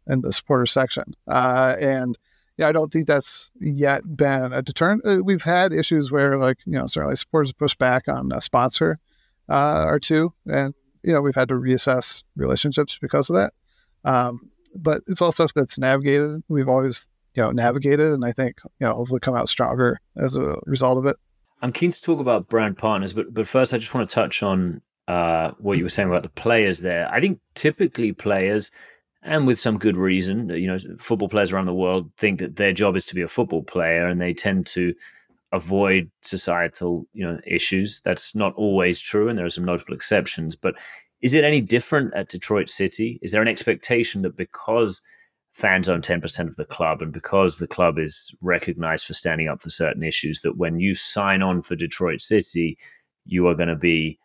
in 0.07 0.21
the 0.21 0.33
supporter 0.33 0.67
section. 0.67 1.15
Uh, 1.27 1.75
and 1.81 2.19
yeah, 2.57 2.69
I 2.69 2.73
don't 2.73 2.93
think 2.93 3.07
that's 3.07 3.51
yet 3.61 4.17
been 4.17 4.53
a 4.53 4.63
deterrent. 4.63 5.03
Uh, 5.05 5.23
we've 5.23 5.43
had 5.43 5.73
issues 5.73 6.11
where, 6.11 6.39
like, 6.39 6.59
you 6.65 6.73
know, 6.73 6.87
certainly 6.87 7.17
supporters 7.17 7.53
push 7.53 7.75
back 7.75 8.09
on 8.09 8.33
a 8.33 8.41
sponsor 8.41 8.99
uh, 9.49 9.85
or 9.87 9.99
two, 9.99 10.33
and 10.47 10.75
you 11.03 11.13
know, 11.13 11.21
we've 11.21 11.35
had 11.35 11.49
to 11.49 11.55
reassess 11.55 12.25
relationships 12.35 12.99
because 13.01 13.31
of 13.31 13.37
that. 13.37 13.53
Um, 14.05 14.51
but 14.75 15.03
it's 15.07 15.23
all 15.23 15.33
stuff 15.33 15.53
that's 15.55 15.79
navigated. 15.79 16.43
We've 16.49 16.69
always 16.69 17.09
you 17.37 17.43
know 17.43 17.51
navigated 17.51 18.13
and 18.13 18.25
i 18.25 18.33
think 18.33 18.59
you 18.81 18.87
know 18.87 18.95
hopefully 18.95 19.21
come 19.21 19.37
out 19.37 19.49
stronger 19.49 20.01
as 20.17 20.35
a 20.35 20.57
result 20.65 20.99
of 20.99 21.07
it 21.07 21.17
i'm 21.63 21.73
keen 21.73 21.93
to 21.93 22.03
talk 22.03 22.19
about 22.19 22.49
brand 22.49 22.77
partners 22.77 23.13
but 23.13 23.33
but 23.33 23.47
first 23.47 23.73
i 23.73 23.79
just 23.79 23.95
want 23.95 24.09
to 24.09 24.15
touch 24.15 24.43
on 24.43 24.81
uh, 25.09 25.53
what 25.59 25.79
you 25.79 25.85
were 25.85 25.89
saying 25.89 26.09
about 26.09 26.25
the 26.25 26.29
players 26.31 26.81
there 26.81 27.09
i 27.13 27.21
think 27.21 27.39
typically 27.55 28.13
players 28.13 28.73
and 29.27 29.47
with 29.47 29.59
some 29.59 29.79
good 29.79 29.97
reason 29.97 30.49
you 30.51 30.67
know 30.67 30.79
football 30.99 31.29
players 31.29 31.53
around 31.53 31.67
the 31.67 31.75
world 31.75 32.11
think 32.17 32.39
that 32.39 32.57
their 32.57 32.73
job 32.73 32.97
is 32.97 33.05
to 33.07 33.15
be 33.15 33.23
a 33.23 33.29
football 33.29 33.63
player 33.63 34.07
and 34.07 34.21
they 34.21 34.33
tend 34.33 34.67
to 34.67 34.95
avoid 35.53 36.11
societal 36.23 37.07
you 37.13 37.25
know 37.25 37.39
issues. 37.47 38.01
That's 38.05 38.35
not 38.35 38.55
always 38.55 39.01
true 39.01 39.29
and 39.29 39.39
there 39.39 39.47
are 39.47 39.51
some 39.51 39.65
notable 39.65 39.95
exceptions 39.95 40.57
but 40.57 40.75
is 41.23 41.35
it 41.35 41.45
any 41.45 41.61
different 41.61 42.15
at 42.15 42.29
detroit 42.29 42.69
city? 42.69 43.19
Is 43.23 43.33
there 43.33 43.43
an 43.43 43.49
expectation 43.49 44.23
that 44.23 44.37
because 44.37 45.01
fans 45.53 45.89
own 45.89 46.03
10% 46.03 46.49
of 46.49 46.57
the 46.57 46.67
club 46.67 47.01
and 47.01 47.13
because 47.13 47.57
the 47.57 47.67
club 47.67 47.99
is 47.99 48.35
recognized 48.43 49.07
for 49.07 49.15
standing 49.15 49.49
up 49.49 49.63
for 49.63 49.71
certain 49.71 50.03
issues 50.03 50.43
that 50.43 50.59
when 50.59 50.79
you 50.79 50.95
sign 50.95 51.43
on 51.43 51.63
for 51.63 51.75
Detroit 51.75 52.21
City 52.21 52.77
you 53.25 53.49
are 53.49 53.55
going 53.55 53.71
to 53.71 53.77
be 53.77 54.19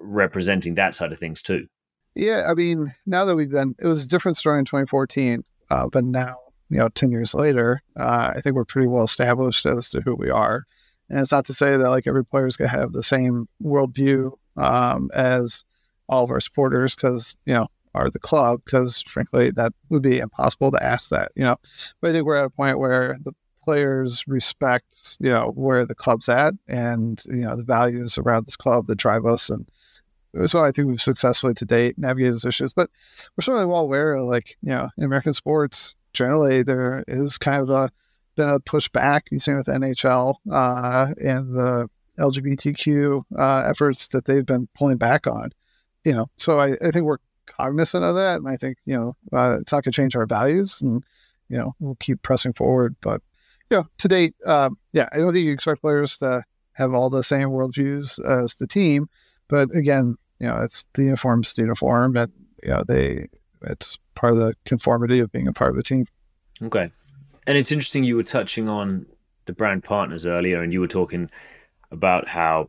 representing 0.00 0.74
that 0.74 0.94
side 0.94 1.12
of 1.12 1.18
things 1.18 1.40
too 1.40 1.68
Yeah, 2.16 2.46
I 2.48 2.54
mean, 2.54 2.94
now 3.04 3.26
that 3.26 3.36
we've 3.36 3.50
been, 3.50 3.74
it 3.78 3.86
was 3.86 4.06
a 4.06 4.08
different 4.08 4.38
story 4.38 4.58
in 4.58 4.64
2014, 4.64 5.44
uh, 5.70 5.88
but 5.92 6.02
now, 6.02 6.38
you 6.70 6.78
know, 6.78 6.88
10 6.88 7.10
years 7.10 7.34
later, 7.34 7.82
uh, 7.94 8.32
I 8.34 8.40
think 8.40 8.56
we're 8.56 8.64
pretty 8.64 8.88
well 8.88 9.04
established 9.04 9.66
as 9.66 9.90
to 9.90 10.00
who 10.00 10.16
we 10.16 10.30
are. 10.30 10.64
And 11.10 11.20
it's 11.20 11.30
not 11.30 11.44
to 11.44 11.52
say 11.52 11.76
that 11.76 11.90
like 11.90 12.06
every 12.06 12.24
player 12.24 12.46
is 12.46 12.56
going 12.56 12.70
to 12.70 12.76
have 12.76 12.92
the 12.92 13.02
same 13.02 13.48
worldview 13.62 14.32
um, 14.56 15.10
as 15.14 15.64
all 16.08 16.24
of 16.24 16.30
our 16.30 16.40
supporters 16.40 16.96
because, 16.96 17.36
you 17.44 17.52
know, 17.52 17.66
are 17.94 18.10
the 18.10 18.18
club, 18.18 18.60
because 18.64 19.02
frankly, 19.02 19.50
that 19.50 19.74
would 19.90 20.02
be 20.02 20.18
impossible 20.18 20.70
to 20.70 20.82
ask 20.82 21.10
that, 21.10 21.32
you 21.36 21.44
know. 21.44 21.56
But 22.00 22.10
I 22.10 22.12
think 22.14 22.24
we're 22.24 22.36
at 22.36 22.46
a 22.46 22.50
point 22.50 22.78
where 22.78 23.16
the 23.22 23.32
players 23.62 24.24
respect, 24.26 25.18
you 25.20 25.28
know, 25.28 25.52
where 25.54 25.84
the 25.84 25.94
club's 25.94 26.30
at 26.30 26.54
and, 26.66 27.22
you 27.26 27.44
know, 27.44 27.56
the 27.56 27.64
values 27.64 28.16
around 28.16 28.46
this 28.46 28.56
club 28.56 28.86
that 28.86 28.96
drive 28.96 29.26
us. 29.26 29.50
And 29.50 29.68
so 30.46 30.62
I 30.62 30.70
think 30.70 30.88
we've 30.88 31.00
successfully 31.00 31.54
to 31.54 31.64
date 31.64 31.98
navigated 31.98 32.34
those 32.34 32.44
issues. 32.44 32.74
But 32.74 32.90
we're 33.36 33.42
certainly 33.42 33.66
well 33.66 33.80
aware, 33.80 34.14
of, 34.14 34.26
like, 34.26 34.56
you 34.62 34.70
know, 34.70 34.90
in 34.96 35.04
American 35.04 35.32
sports, 35.32 35.96
generally, 36.12 36.62
there 36.62 37.04
is 37.06 37.38
kind 37.38 37.62
of 37.62 37.70
a, 37.70 37.90
been 38.36 38.48
a 38.48 38.60
pushback. 38.60 39.22
You 39.30 39.38
see 39.38 39.54
with 39.54 39.66
NHL 39.66 40.36
uh, 40.50 41.14
and 41.22 41.54
the 41.54 41.88
LGBTQ 42.18 43.22
uh, 43.38 43.62
efforts 43.66 44.08
that 44.08 44.24
they've 44.24 44.46
been 44.46 44.68
pulling 44.74 44.98
back 44.98 45.26
on. 45.26 45.50
You 46.04 46.12
know, 46.12 46.26
so 46.36 46.60
I, 46.60 46.76
I 46.84 46.90
think 46.90 47.04
we're 47.04 47.18
cognizant 47.46 48.04
of 48.04 48.14
that, 48.14 48.36
and 48.36 48.48
I 48.48 48.56
think 48.56 48.78
you 48.84 48.96
know 48.96 49.14
uh, 49.32 49.58
it's 49.60 49.72
not 49.72 49.84
going 49.84 49.92
to 49.92 49.96
change 49.96 50.16
our 50.16 50.26
values, 50.26 50.80
and 50.82 51.02
you 51.48 51.56
know 51.56 51.74
we'll 51.80 51.96
keep 51.96 52.22
pressing 52.22 52.52
forward. 52.52 52.96
But 53.00 53.22
you 53.70 53.78
know, 53.78 53.86
to 53.98 54.08
date, 54.08 54.34
um, 54.44 54.78
yeah, 54.92 55.08
I 55.12 55.18
don't 55.18 55.32
think 55.32 55.44
you 55.44 55.52
expect 55.52 55.80
players 55.80 56.18
to 56.18 56.44
have 56.74 56.92
all 56.92 57.10
the 57.10 57.22
same 57.22 57.48
worldviews 57.48 58.22
as 58.24 58.54
the 58.56 58.66
team, 58.66 59.08
but 59.48 59.74
again, 59.74 60.16
you 60.38 60.46
know, 60.46 60.58
it's 60.62 60.86
the 60.94 61.04
uniform's 61.04 61.54
the 61.54 61.62
uniform, 61.62 62.16
and 62.16 62.32
you 62.62 62.70
know 62.70 62.82
they 62.86 63.26
it's 63.62 63.98
part 64.14 64.32
of 64.32 64.38
the 64.38 64.54
conformity 64.64 65.20
of 65.20 65.32
being 65.32 65.48
a 65.48 65.52
part 65.52 65.70
of 65.70 65.76
the 65.76 65.82
team. 65.82 66.06
Okay, 66.62 66.90
and 67.46 67.58
it's 67.58 67.72
interesting 67.72 68.04
you 68.04 68.16
were 68.16 68.22
touching 68.22 68.68
on 68.68 69.06
the 69.46 69.52
brand 69.52 69.84
partners 69.84 70.26
earlier, 70.26 70.62
and 70.62 70.72
you 70.72 70.80
were 70.80 70.88
talking 70.88 71.30
about 71.90 72.28
how 72.28 72.68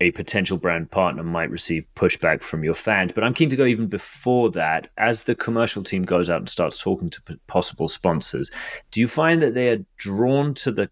a 0.00 0.10
potential 0.12 0.58
brand 0.58 0.90
partner 0.90 1.22
might 1.22 1.50
receive 1.50 1.86
pushback 1.94 2.42
from 2.42 2.64
your 2.64 2.74
fans. 2.74 3.12
But 3.12 3.24
I'm 3.24 3.34
keen 3.34 3.48
to 3.50 3.56
go 3.56 3.64
even 3.64 3.86
before 3.86 4.50
that. 4.52 4.88
As 4.98 5.22
the 5.22 5.34
commercial 5.34 5.82
team 5.82 6.02
goes 6.02 6.28
out 6.28 6.38
and 6.38 6.48
starts 6.48 6.82
talking 6.82 7.10
to 7.10 7.22
possible 7.46 7.88
sponsors, 7.88 8.50
do 8.90 9.00
you 9.00 9.08
find 9.08 9.40
that 9.42 9.54
they 9.54 9.68
are 9.68 9.84
drawn 9.96 10.54
to 10.54 10.72
the 10.72 10.90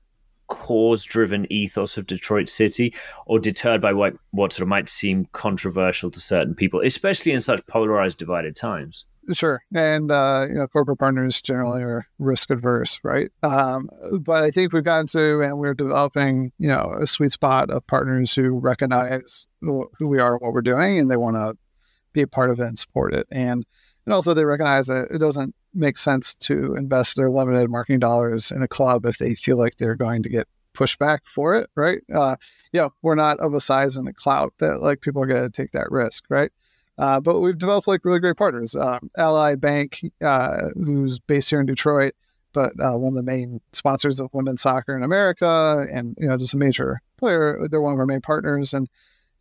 cause 0.53 1.05
driven 1.05 1.51
ethos 1.51 1.97
of 1.97 2.07
Detroit 2.07 2.49
City 2.49 2.95
or 3.25 3.39
deterred 3.39 3.81
by 3.81 3.95
what, 3.95 4.15
what 4.33 4.53
sort 4.53 4.63
of 4.63 4.69
might 4.69 4.91
seem 4.91 5.27
controversial 5.33 6.11
to 6.11 6.21
certain 6.21 6.55
people, 6.55 6.83
especially 6.85 7.33
in 7.33 7.41
such 7.41 7.67
polarized, 7.67 8.19
divided 8.19 8.55
times? 8.55 9.07
Sure, 9.33 9.63
and 9.73 10.11
uh, 10.11 10.47
you 10.49 10.55
know, 10.57 10.67
corporate 10.67 10.99
partners 10.99 11.41
generally 11.41 11.83
are 11.83 12.07
risk 12.19 12.51
adverse, 12.51 13.01
right? 13.05 13.31
Um, 13.43 13.89
but 14.21 14.43
I 14.43 14.51
think 14.51 14.73
we've 14.73 14.85
gotten 14.85 15.07
to, 15.09 15.41
and 15.43 15.59
we're 15.59 15.75
developing, 15.75 16.53
you 16.59 16.69
know, 16.69 16.97
a 17.01 17.07
sweet 17.07 17.31
spot 17.31 17.71
of 17.71 17.87
partners 17.87 18.35
who 18.35 18.59
recognize 18.59 19.47
who 19.61 19.89
we 20.01 20.19
are, 20.19 20.37
what 20.39 20.53
we're 20.53 20.61
doing, 20.61 20.99
and 20.99 21.11
they 21.11 21.17
want 21.17 21.37
to 21.37 21.57
be 22.13 22.23
a 22.23 22.27
part 22.27 22.51
of 22.51 22.59
it 22.59 22.67
and 22.67 22.79
support 22.79 23.15
it. 23.15 23.27
And 23.31 23.65
and 24.07 24.15
also 24.15 24.35
they 24.35 24.45
recognize 24.45 24.87
that 24.89 25.09
it 25.11 25.19
doesn't 25.19 25.55
make 25.75 25.99
sense 25.99 26.35
to 26.35 26.75
invest 26.75 27.17
their 27.17 27.31
limited 27.31 27.71
marketing 27.71 28.01
dollars 28.01 28.51
in 28.51 28.63
a 28.63 28.69
club 28.69 29.07
if 29.07 29.19
they 29.19 29.35
feel 29.35 29.57
like 29.57 29.77
they're 29.77 29.95
going 29.95 30.23
to 30.23 30.29
get 30.29 30.49
pushback 30.75 31.21
for 31.25 31.55
it, 31.55 31.71
right? 31.77 32.03
Uh, 32.13 32.37
yeah, 32.73 32.89
we're 33.03 33.15
not 33.15 33.39
of 33.41 33.55
a 33.55 33.61
size 33.61 33.97
and 33.97 34.09
a 34.09 34.13
clout 34.13 34.53
that 34.59 34.81
like 34.81 35.01
people 35.01 35.23
are 35.23 35.27
going 35.27 35.43
to 35.43 35.51
take 35.51 35.73
that 35.73 35.91
risk, 35.91 36.25
right? 36.31 36.51
Uh, 36.99 37.21
but 37.21 37.41
we've 37.41 37.59
developed 37.59 37.89
like 37.89 38.05
really 38.05 38.21
great 38.21 38.37
partners. 38.37 38.77
Um, 38.77 39.11
Ally 39.17 39.55
Bank, 39.55 40.01
uh, 40.23 40.69
who's 40.75 41.19
based 41.19 41.51
here 41.51 41.61
in 41.61 41.67
Detroit, 41.67 42.15
but 42.53 42.73
uh, 42.81 42.97
one 42.99 43.13
of 43.13 43.17
the 43.17 43.23
main 43.23 43.61
sponsors 43.73 44.21
of 44.21 44.29
women's 44.33 44.63
soccer 44.63 44.97
in 44.97 45.03
America, 45.03 45.87
and 45.93 46.17
you 46.19 46.29
know, 46.29 46.37
just 46.37 46.55
a 46.55 46.59
major 46.59 47.01
player. 47.17 47.67
They're 47.71 47.81
one 47.81 47.95
of 47.95 47.99
our 47.99 48.07
main 48.07 48.21
partners, 48.21 48.75
and 48.75 48.89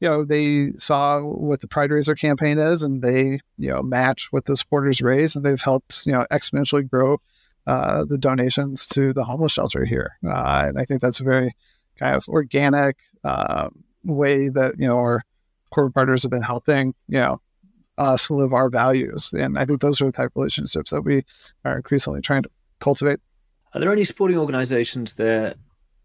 you 0.02 0.10
know, 0.10 0.26
they 0.26 0.72
saw 0.78 1.22
what 1.22 1.62
the 1.62 1.68
Pride 1.68 1.92
Raiser 1.92 2.16
campaign 2.16 2.58
is, 2.58 2.82
and 2.84 3.02
they 3.02 3.40
you 3.58 3.70
know 3.70 3.82
match 3.82 4.28
what 4.32 4.46
the 4.46 4.58
supporters 4.58 5.02
raise, 5.02 5.36
and 5.36 5.46
they've 5.46 5.62
helped 5.62 6.06
you 6.06 6.12
know 6.12 6.26
exponentially 6.32 6.90
grow 6.90 7.20
uh, 7.68 8.04
the 8.04 8.18
donations 8.18 8.88
to 8.88 9.14
the 9.14 9.24
homeless 9.24 9.54
shelter 9.54 9.86
here. 9.86 10.18
Uh, 10.26 10.66
and 10.68 10.80
I 10.80 10.86
think 10.86 11.02
that's 11.02 11.20
a 11.20 11.24
very 11.24 11.56
kind 12.00 12.16
of 12.16 12.28
organic 12.28 12.98
uh, 13.24 13.70
way 14.04 14.50
that 14.50 14.74
you 14.80 14.88
know 14.88 14.98
our 14.98 15.24
corporate 15.70 15.94
partners 15.94 16.24
have 16.24 16.32
been 16.32 16.42
helping, 16.42 16.94
you 17.08 17.20
know, 17.20 17.40
us 17.98 18.30
live 18.32 18.54
our 18.54 18.70
values. 18.70 19.32
And 19.34 19.58
I 19.58 19.66
think 19.66 19.82
those 19.82 20.02
are 20.02 20.06
the 20.06 20.12
type 20.12 20.32
of 20.32 20.36
relationships 20.36 20.92
that 20.92 21.04
we 21.04 21.24
are 21.64 21.78
increasingly 21.78 22.22
trying 22.22 22.44
to 22.44 22.50
cultivate. 22.80 23.20
Are 23.74 23.80
there 23.80 23.92
any 23.92 24.04
sporting 24.04 24.38
organizations 24.38 25.14
there 25.14 25.56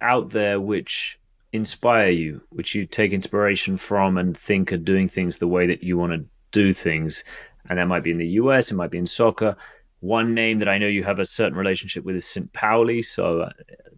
out 0.01 0.31
there 0.31 0.61
which 0.61 1.19
inspire 1.57 2.11
you, 2.11 2.43
which 2.51 2.75
you 2.75 2.87
take 2.87 3.13
inspiration 3.13 3.77
from 3.77 4.17
and 4.17 4.37
think 4.37 4.73
are 4.73 4.79
doing 4.79 5.09
things 5.09 5.39
the 5.39 5.49
way 5.49 5.67
that 5.67 5.83
you 5.83 5.99
want 5.99 6.13
to 6.13 6.25
do 6.53 6.73
things? 6.73 7.25
And 7.69 7.79
that 7.79 7.89
might 7.89 8.05
be 8.05 8.13
in 8.13 8.19
the 8.19 8.29
US, 8.41 8.71
it 8.71 8.75
might 8.75 8.91
be 8.91 8.99
in 8.99 9.07
soccer. 9.07 9.57
One 10.01 10.35
name 10.35 10.61
that 10.61 10.69
I 10.69 10.79
know 10.79 10.87
you 10.87 11.03
have 11.05 11.19
a 11.19 11.27
certain 11.27 11.59
relationship 11.59 12.05
with 12.05 12.17
is 12.17 12.27
St. 12.27 12.53
Pauli, 12.53 13.03
so 13.03 13.41
uh, 13.41 13.51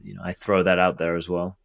you 0.02 0.14
know 0.14 0.22
I 0.24 0.32
throw 0.32 0.62
that 0.62 0.78
out 0.78 0.96
there 0.96 1.16
as 1.16 1.28
well. 1.28 1.58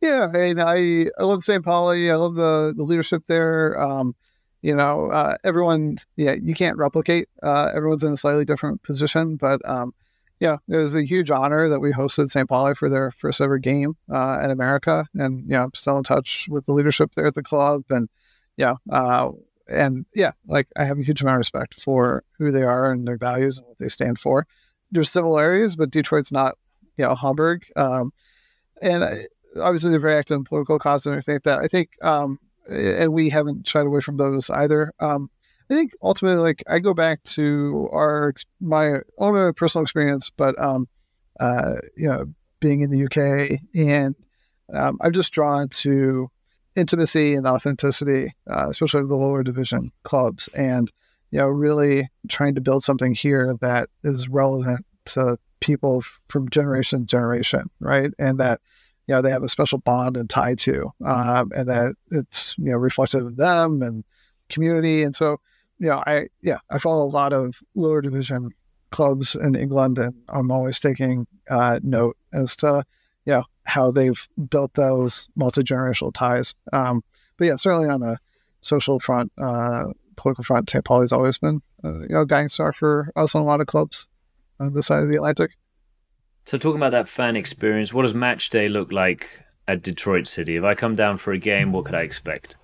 Yeah, 0.00 0.30
and 0.34 0.62
I, 0.62 1.06
I 1.18 1.24
love 1.24 1.42
St. 1.42 1.62
Pauli. 1.62 2.10
I 2.10 2.14
love 2.14 2.34
the, 2.34 2.72
the 2.74 2.84
leadership 2.84 3.24
there. 3.26 3.78
Um, 3.80 4.14
you 4.62 4.74
know, 4.74 5.10
uh, 5.10 5.36
everyone, 5.44 5.96
yeah, 6.16 6.34
you 6.40 6.54
can't 6.54 6.78
replicate. 6.78 7.28
Uh, 7.42 7.70
everyone's 7.74 8.04
in 8.04 8.12
a 8.12 8.16
slightly 8.16 8.44
different 8.44 8.82
position, 8.82 9.36
but 9.36 9.60
um, 9.68 9.92
yeah, 10.40 10.56
it 10.68 10.76
was 10.76 10.94
a 10.94 11.04
huge 11.04 11.30
honor 11.30 11.68
that 11.68 11.80
we 11.80 11.92
hosted 11.92 12.30
St. 12.30 12.48
Pauli 12.48 12.74
for 12.74 12.88
their 12.88 13.10
first 13.10 13.42
ever 13.42 13.58
game 13.58 13.96
uh, 14.10 14.40
in 14.42 14.50
America, 14.50 15.06
and 15.14 15.44
yeah, 15.46 15.64
I'm 15.64 15.74
still 15.74 15.98
in 15.98 16.02
touch 16.02 16.48
with 16.48 16.64
the 16.64 16.72
leadership 16.72 17.12
there 17.12 17.26
at 17.26 17.34
the 17.34 17.42
club, 17.42 17.82
and 17.90 18.08
yeah, 18.56 18.76
uh, 18.90 19.32
and 19.68 20.06
yeah, 20.14 20.32
like 20.46 20.66
I 20.76 20.84
have 20.84 20.98
a 20.98 21.02
huge 21.02 21.20
amount 21.20 21.36
of 21.36 21.40
respect 21.40 21.74
for 21.74 22.24
who 22.38 22.50
they 22.50 22.62
are 22.62 22.90
and 22.90 23.06
their 23.06 23.18
values 23.18 23.58
and 23.58 23.66
what 23.68 23.78
they 23.78 23.88
stand 23.88 24.18
for. 24.18 24.46
There's 24.90 25.10
similarities, 25.10 25.76
but 25.76 25.90
Detroit's 25.90 26.32
not, 26.32 26.56
you 26.96 27.04
know, 27.04 27.14
Hamburg, 27.14 27.66
um, 27.76 28.10
and 28.80 29.04
obviously 29.60 29.90
they're 29.90 30.00
very 30.00 30.16
active 30.16 30.38
in 30.38 30.44
political 30.44 30.78
causes 30.78 31.06
and 31.06 31.12
everything 31.12 31.34
like 31.34 31.42
that. 31.42 31.58
I 31.58 31.68
think, 31.68 31.90
um, 32.02 32.38
and 32.66 33.12
we 33.12 33.28
haven't 33.28 33.68
shied 33.68 33.84
away 33.84 34.00
from 34.00 34.16
those 34.16 34.48
either. 34.48 34.90
Um, 35.00 35.28
I 35.70 35.74
think 35.74 35.92
ultimately, 36.02 36.42
like 36.42 36.64
I 36.68 36.80
go 36.80 36.94
back 36.94 37.22
to 37.22 37.88
our 37.92 38.34
my 38.60 38.96
own 39.18 39.52
personal 39.54 39.84
experience, 39.84 40.30
but 40.30 40.60
um, 40.60 40.88
uh, 41.38 41.76
you 41.96 42.08
know, 42.08 42.26
being 42.58 42.80
in 42.80 42.90
the 42.90 43.04
UK, 43.04 43.60
and 43.74 44.14
um, 44.72 44.98
I'm 45.00 45.12
just 45.12 45.32
drawn 45.32 45.68
to 45.68 46.28
intimacy 46.76 47.34
and 47.34 47.46
authenticity, 47.46 48.32
uh, 48.50 48.68
especially 48.68 49.02
the 49.02 49.14
lower 49.14 49.42
division 49.42 49.92
clubs, 50.02 50.48
and 50.54 50.90
you 51.30 51.38
know, 51.38 51.46
really 51.46 52.08
trying 52.28 52.56
to 52.56 52.60
build 52.60 52.82
something 52.82 53.14
here 53.14 53.56
that 53.60 53.88
is 54.02 54.28
relevant 54.28 54.84
to 55.06 55.38
people 55.60 56.02
from 56.28 56.48
generation 56.48 57.00
to 57.00 57.06
generation, 57.06 57.70
right? 57.78 58.10
And 58.18 58.38
that 58.40 58.60
you 59.06 59.14
know 59.14 59.22
they 59.22 59.30
have 59.30 59.44
a 59.44 59.48
special 59.48 59.78
bond 59.78 60.16
and 60.16 60.28
tie 60.28 60.56
to, 60.56 60.90
um, 61.04 61.52
and 61.54 61.68
that 61.68 61.94
it's 62.10 62.58
you 62.58 62.72
know 62.72 62.76
reflective 62.76 63.24
of 63.24 63.36
them 63.36 63.82
and 63.82 64.04
community. 64.48 65.02
And 65.02 65.14
so, 65.14 65.38
you 65.80 65.88
know, 65.88 66.02
I 66.06 66.28
yeah, 66.42 66.58
I 66.70 66.78
follow 66.78 67.04
a 67.04 67.10
lot 67.10 67.32
of 67.32 67.60
lower 67.74 68.02
division 68.02 68.50
clubs 68.90 69.34
in 69.34 69.54
England, 69.54 69.98
and 69.98 70.14
I'm 70.28 70.50
always 70.50 70.78
taking 70.78 71.26
uh, 71.48 71.80
note 71.82 72.16
as 72.32 72.54
to 72.56 72.84
you 73.24 73.32
know 73.32 73.44
how 73.64 73.90
they've 73.90 74.28
built 74.50 74.74
those 74.74 75.30
multi 75.34 75.62
generational 75.62 76.12
ties. 76.12 76.54
Um, 76.72 77.02
but 77.38 77.46
yeah, 77.46 77.56
certainly 77.56 77.88
on 77.88 78.02
a 78.02 78.18
social 78.60 79.00
front, 79.00 79.32
uh, 79.38 79.92
political 80.16 80.44
front, 80.44 80.68
St. 80.68 80.84
Pauli's 80.84 81.12
always 81.12 81.38
been 81.38 81.62
uh, 81.82 82.00
you 82.00 82.10
know 82.10 82.26
guiding 82.26 82.48
star 82.48 82.72
for 82.72 83.10
us 83.16 83.34
on 83.34 83.42
a 83.42 83.46
lot 83.46 83.62
of 83.62 83.66
clubs 83.66 84.10
on 84.60 84.74
this 84.74 84.86
side 84.86 85.02
of 85.02 85.08
the 85.08 85.16
Atlantic. 85.16 85.52
So, 86.44 86.58
talking 86.58 86.78
about 86.78 86.92
that 86.92 87.08
fan 87.08 87.36
experience, 87.36 87.92
what 87.94 88.02
does 88.02 88.14
match 88.14 88.50
day 88.50 88.68
look 88.68 88.92
like 88.92 89.28
at 89.66 89.82
Detroit 89.82 90.26
City? 90.26 90.56
If 90.56 90.64
I 90.64 90.74
come 90.74 90.94
down 90.94 91.16
for 91.16 91.32
a 91.32 91.38
game, 91.38 91.72
what 91.72 91.86
could 91.86 91.94
I 91.94 92.02
expect? 92.02 92.56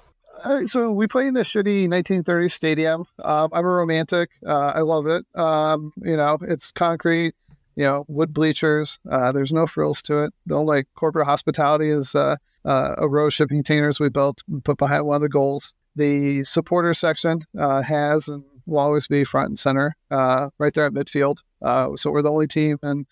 Uh, 0.45 0.67
so 0.67 0.91
we 0.91 1.07
play 1.07 1.27
in 1.27 1.37
a 1.37 1.41
shitty 1.41 1.89
1930s 1.89 2.53
stadium. 2.53 3.05
Um, 3.23 3.51
I'm 3.53 3.65
a 3.65 3.69
romantic. 3.69 4.31
Uh, 4.47 4.73
I 4.75 4.81
love 4.81 5.07
it. 5.07 5.25
Um, 5.35 5.93
you 6.03 6.17
know, 6.17 6.39
it's 6.43 6.73
concrete. 6.73 7.35
You 7.75 7.85
know, 7.85 8.05
wood 8.09 8.33
bleachers. 8.33 8.99
Uh, 9.11 9.33
there's 9.33 9.53
no 9.53 9.67
frills 9.67 10.01
to 10.03 10.25
it. 10.25 10.35
The 10.47 10.55
only 10.55 10.79
like, 10.79 10.89
corporate 10.95 11.27
hospitality 11.27 11.91
is 11.91 12.15
uh, 12.15 12.37
uh, 12.65 12.95
a 12.99 13.09
row 13.09 13.27
of 13.27 13.35
shipping 13.35 13.59
containers 13.59 14.01
we 14.01 14.09
built 14.09 14.43
and 14.49 14.65
put 14.65 14.79
behind 14.79 15.07
one 15.07 15.17
of 15.17 15.23
the 15.23 15.29
goals. 15.29 15.73
The 15.95 16.45
supporter 16.45 16.95
section 16.95 17.43
uh, 17.59 17.83
has 17.83 18.29
and 18.29 18.45
will 18.67 18.79
always 18.79 19.07
be 19.07 19.25
front 19.25 19.49
and 19.49 19.59
center, 19.59 19.97
right 20.11 20.73
there 20.75 20.87
at 20.87 20.93
midfield. 20.93 21.39
so 21.63 22.11
we're 22.11 22.23
the 22.23 22.31
only 22.31 22.47
team 22.47 22.79
in 22.83 23.07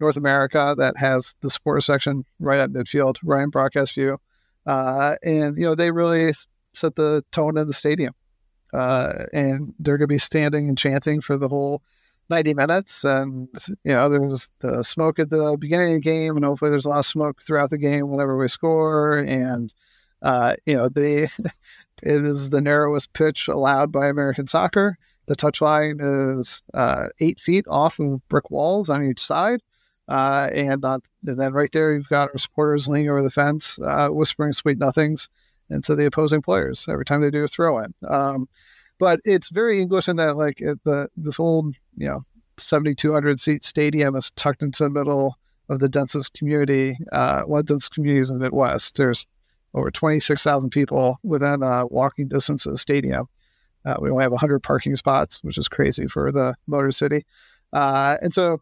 North 0.00 0.16
America 0.16 0.74
that 0.76 0.96
has 0.96 1.36
the 1.40 1.50
supporter 1.50 1.80
section 1.80 2.24
right 2.38 2.58
at 2.58 2.70
midfield, 2.70 3.16
right 3.22 3.42
in 3.42 3.50
broadcast 3.50 3.94
view. 3.94 4.18
Uh, 4.66 5.16
and, 5.22 5.58
you 5.58 5.64
know, 5.64 5.74
they 5.74 5.90
really 5.90 6.32
set 6.74 6.94
the 6.96 7.24
tone 7.30 7.56
in 7.56 7.66
the 7.66 7.72
stadium. 7.72 8.14
uh, 8.74 9.26
and 9.32 9.74
they're 9.78 9.98
going 9.98 10.08
to 10.08 10.14
be 10.14 10.18
standing 10.18 10.68
and 10.68 10.76
chanting 10.76 11.20
for 11.20 11.36
the 11.36 11.48
whole 11.48 11.82
90 12.28 12.54
minutes. 12.54 13.04
And, 13.04 13.48
you 13.84 13.92
know, 13.92 14.08
there's 14.08 14.50
the 14.60 14.82
smoke 14.82 15.18
at 15.18 15.30
the 15.30 15.56
beginning 15.58 15.88
of 15.88 15.94
the 15.94 16.00
game, 16.00 16.36
and 16.36 16.44
hopefully 16.44 16.70
there's 16.70 16.84
a 16.84 16.88
lot 16.88 16.98
of 16.98 17.06
smoke 17.06 17.42
throughout 17.42 17.70
the 17.70 17.78
game 17.78 18.08
whenever 18.08 18.36
we 18.36 18.48
score. 18.48 19.18
And, 19.18 19.72
uh, 20.22 20.54
you 20.66 20.76
know, 20.76 20.88
the 20.88 21.24
it 22.02 22.24
is 22.24 22.50
the 22.50 22.60
narrowest 22.60 23.14
pitch 23.14 23.48
allowed 23.48 23.92
by 23.92 24.08
American 24.08 24.46
soccer. 24.46 24.98
The 25.26 25.36
touchline 25.36 26.38
is 26.38 26.62
uh, 26.74 27.08
eight 27.20 27.40
feet 27.40 27.64
off 27.68 27.98
of 27.98 28.26
brick 28.28 28.50
walls 28.50 28.90
on 28.90 29.06
each 29.06 29.20
side. 29.20 29.60
Uh, 30.06 30.50
and, 30.52 30.84
and, 30.84 31.02
then 31.22 31.54
right 31.54 31.70
there, 31.72 31.94
you've 31.94 32.10
got 32.10 32.28
our 32.28 32.36
supporters 32.36 32.86
leaning 32.86 33.08
over 33.08 33.22
the 33.22 33.30
fence, 33.30 33.78
uh, 33.80 34.08
whispering 34.08 34.52
sweet 34.52 34.78
nothings 34.78 35.30
into 35.70 35.94
the 35.94 36.06
opposing 36.06 36.42
players 36.42 36.86
every 36.88 37.04
time 37.04 37.20
they 37.20 37.30
do 37.30 37.44
a 37.44 37.48
throw 37.48 37.78
in. 37.78 37.94
Um, 38.06 38.48
but 38.98 39.20
it's 39.24 39.48
very 39.48 39.80
English 39.80 40.08
in 40.08 40.16
that, 40.16 40.36
like, 40.36 40.58
the 40.58 41.08
this 41.16 41.40
old, 41.40 41.74
you 41.96 42.08
know, 42.08 42.24
7,200 42.58 43.40
seat 43.40 43.64
stadium 43.64 44.14
is 44.14 44.30
tucked 44.30 44.62
into 44.62 44.84
the 44.84 44.90
middle 44.90 45.38
of 45.68 45.80
the 45.80 45.88
densest 45.88 46.34
community, 46.34 46.96
uh, 47.10 47.42
one 47.42 47.60
of 47.60 47.66
densest 47.66 47.94
communities 47.94 48.30
in 48.30 48.38
the 48.38 48.44
Midwest. 48.44 48.96
There's 48.96 49.26
over 49.74 49.90
26,000 49.90 50.70
people 50.70 51.18
within 51.22 51.60
walking 51.90 52.28
distance 52.28 52.66
of 52.66 52.72
the 52.72 52.78
stadium. 52.78 53.26
Uh, 53.84 53.96
we 54.00 54.10
only 54.10 54.22
have 54.22 54.32
100 54.32 54.60
parking 54.60 54.96
spots, 54.96 55.42
which 55.42 55.58
is 55.58 55.68
crazy 55.68 56.06
for 56.06 56.32
the 56.32 56.54
Motor 56.66 56.90
City. 56.90 57.24
Uh, 57.72 58.16
and 58.22 58.32
so 58.32 58.58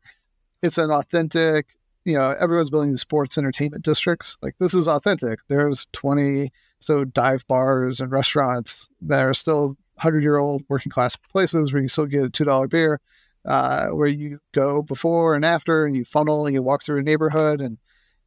it's 0.63 0.79
an 0.79 0.91
authentic, 0.91 1.77
you 2.05 2.15
know, 2.15 2.35
everyone's 2.41 2.71
building 2.71 2.97
sports 2.97 3.39
entertainment 3.39 3.85
districts. 3.85 4.37
Like 4.43 4.57
this 4.59 4.75
is 4.75 4.89
authentic. 4.89 5.41
There's 5.49 5.87
20 5.93 6.51
so 6.83 7.05
dive 7.05 7.47
bars 7.47 8.01
and 8.01 8.11
restaurants 8.11 8.91
that 9.01 9.25
are 9.25 9.35
still 9.35 9.77
100 9.97 10.23
year 10.23 10.37
old 10.37 10.63
working 10.69 10.91
class 10.91 11.17
places 11.17 11.73
where 11.73 11.83
you 11.83 11.89
still 11.89 12.07
get 12.07 12.25
a 12.25 12.31
$2 12.31 12.69
beer, 12.69 13.01
uh, 13.45 13.89
where 13.89 14.09
you 14.09 14.39
go 14.53 14.83
before 14.83 15.35
and 15.35 15.45
after 15.45 15.85
and 15.85 15.97
you 15.97 16.05
funnel 16.05 16.47
and 16.47 16.55
you 16.55 16.63
walk 16.63 16.83
through 16.83 16.99
a 16.99 17.03
neighborhood. 17.03 17.61
And, 17.61 17.79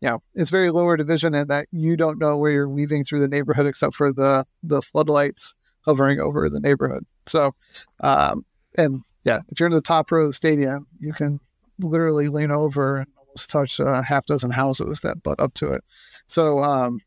you 0.01 0.09
know, 0.09 0.23
it's 0.33 0.49
very 0.49 0.69
lower 0.71 0.95
division 0.97 1.33
in 1.33 1.47
that 1.47 1.67
you 1.71 1.97
don't 1.97 2.19
know 2.19 2.37
where 2.37 2.51
you're 2.51 2.69
weaving 2.69 3.03
through 3.03 3.19
the 3.19 3.27
neighborhood 3.27 3.67
except 3.67 3.93
for 3.93 4.13
the, 4.13 4.45
the 4.63 4.81
floodlights 4.81 5.55
hovering 5.81 6.19
over 6.19 6.49
the 6.49 6.59
neighborhood. 6.59 7.05
So, 7.27 7.53
um, 8.01 8.45
and 8.77 9.01
yeah, 9.23 9.41
if 9.49 9.59
you're 9.59 9.67
in 9.67 9.73
the 9.73 9.81
top 9.81 10.11
row 10.11 10.21
of 10.21 10.29
the 10.29 10.33
stadium, 10.33 10.87
you 10.99 11.13
can 11.13 11.39
literally 11.79 12.29
lean 12.29 12.51
over 12.51 12.97
and 12.97 13.07
almost 13.17 13.49
touch 13.49 13.79
a 13.79 14.01
half 14.03 14.25
dozen 14.25 14.51
houses 14.51 15.01
that 15.01 15.23
butt 15.23 15.39
up 15.39 15.53
to 15.55 15.71
it. 15.71 15.83
So, 16.27 16.63
um, 16.63 16.99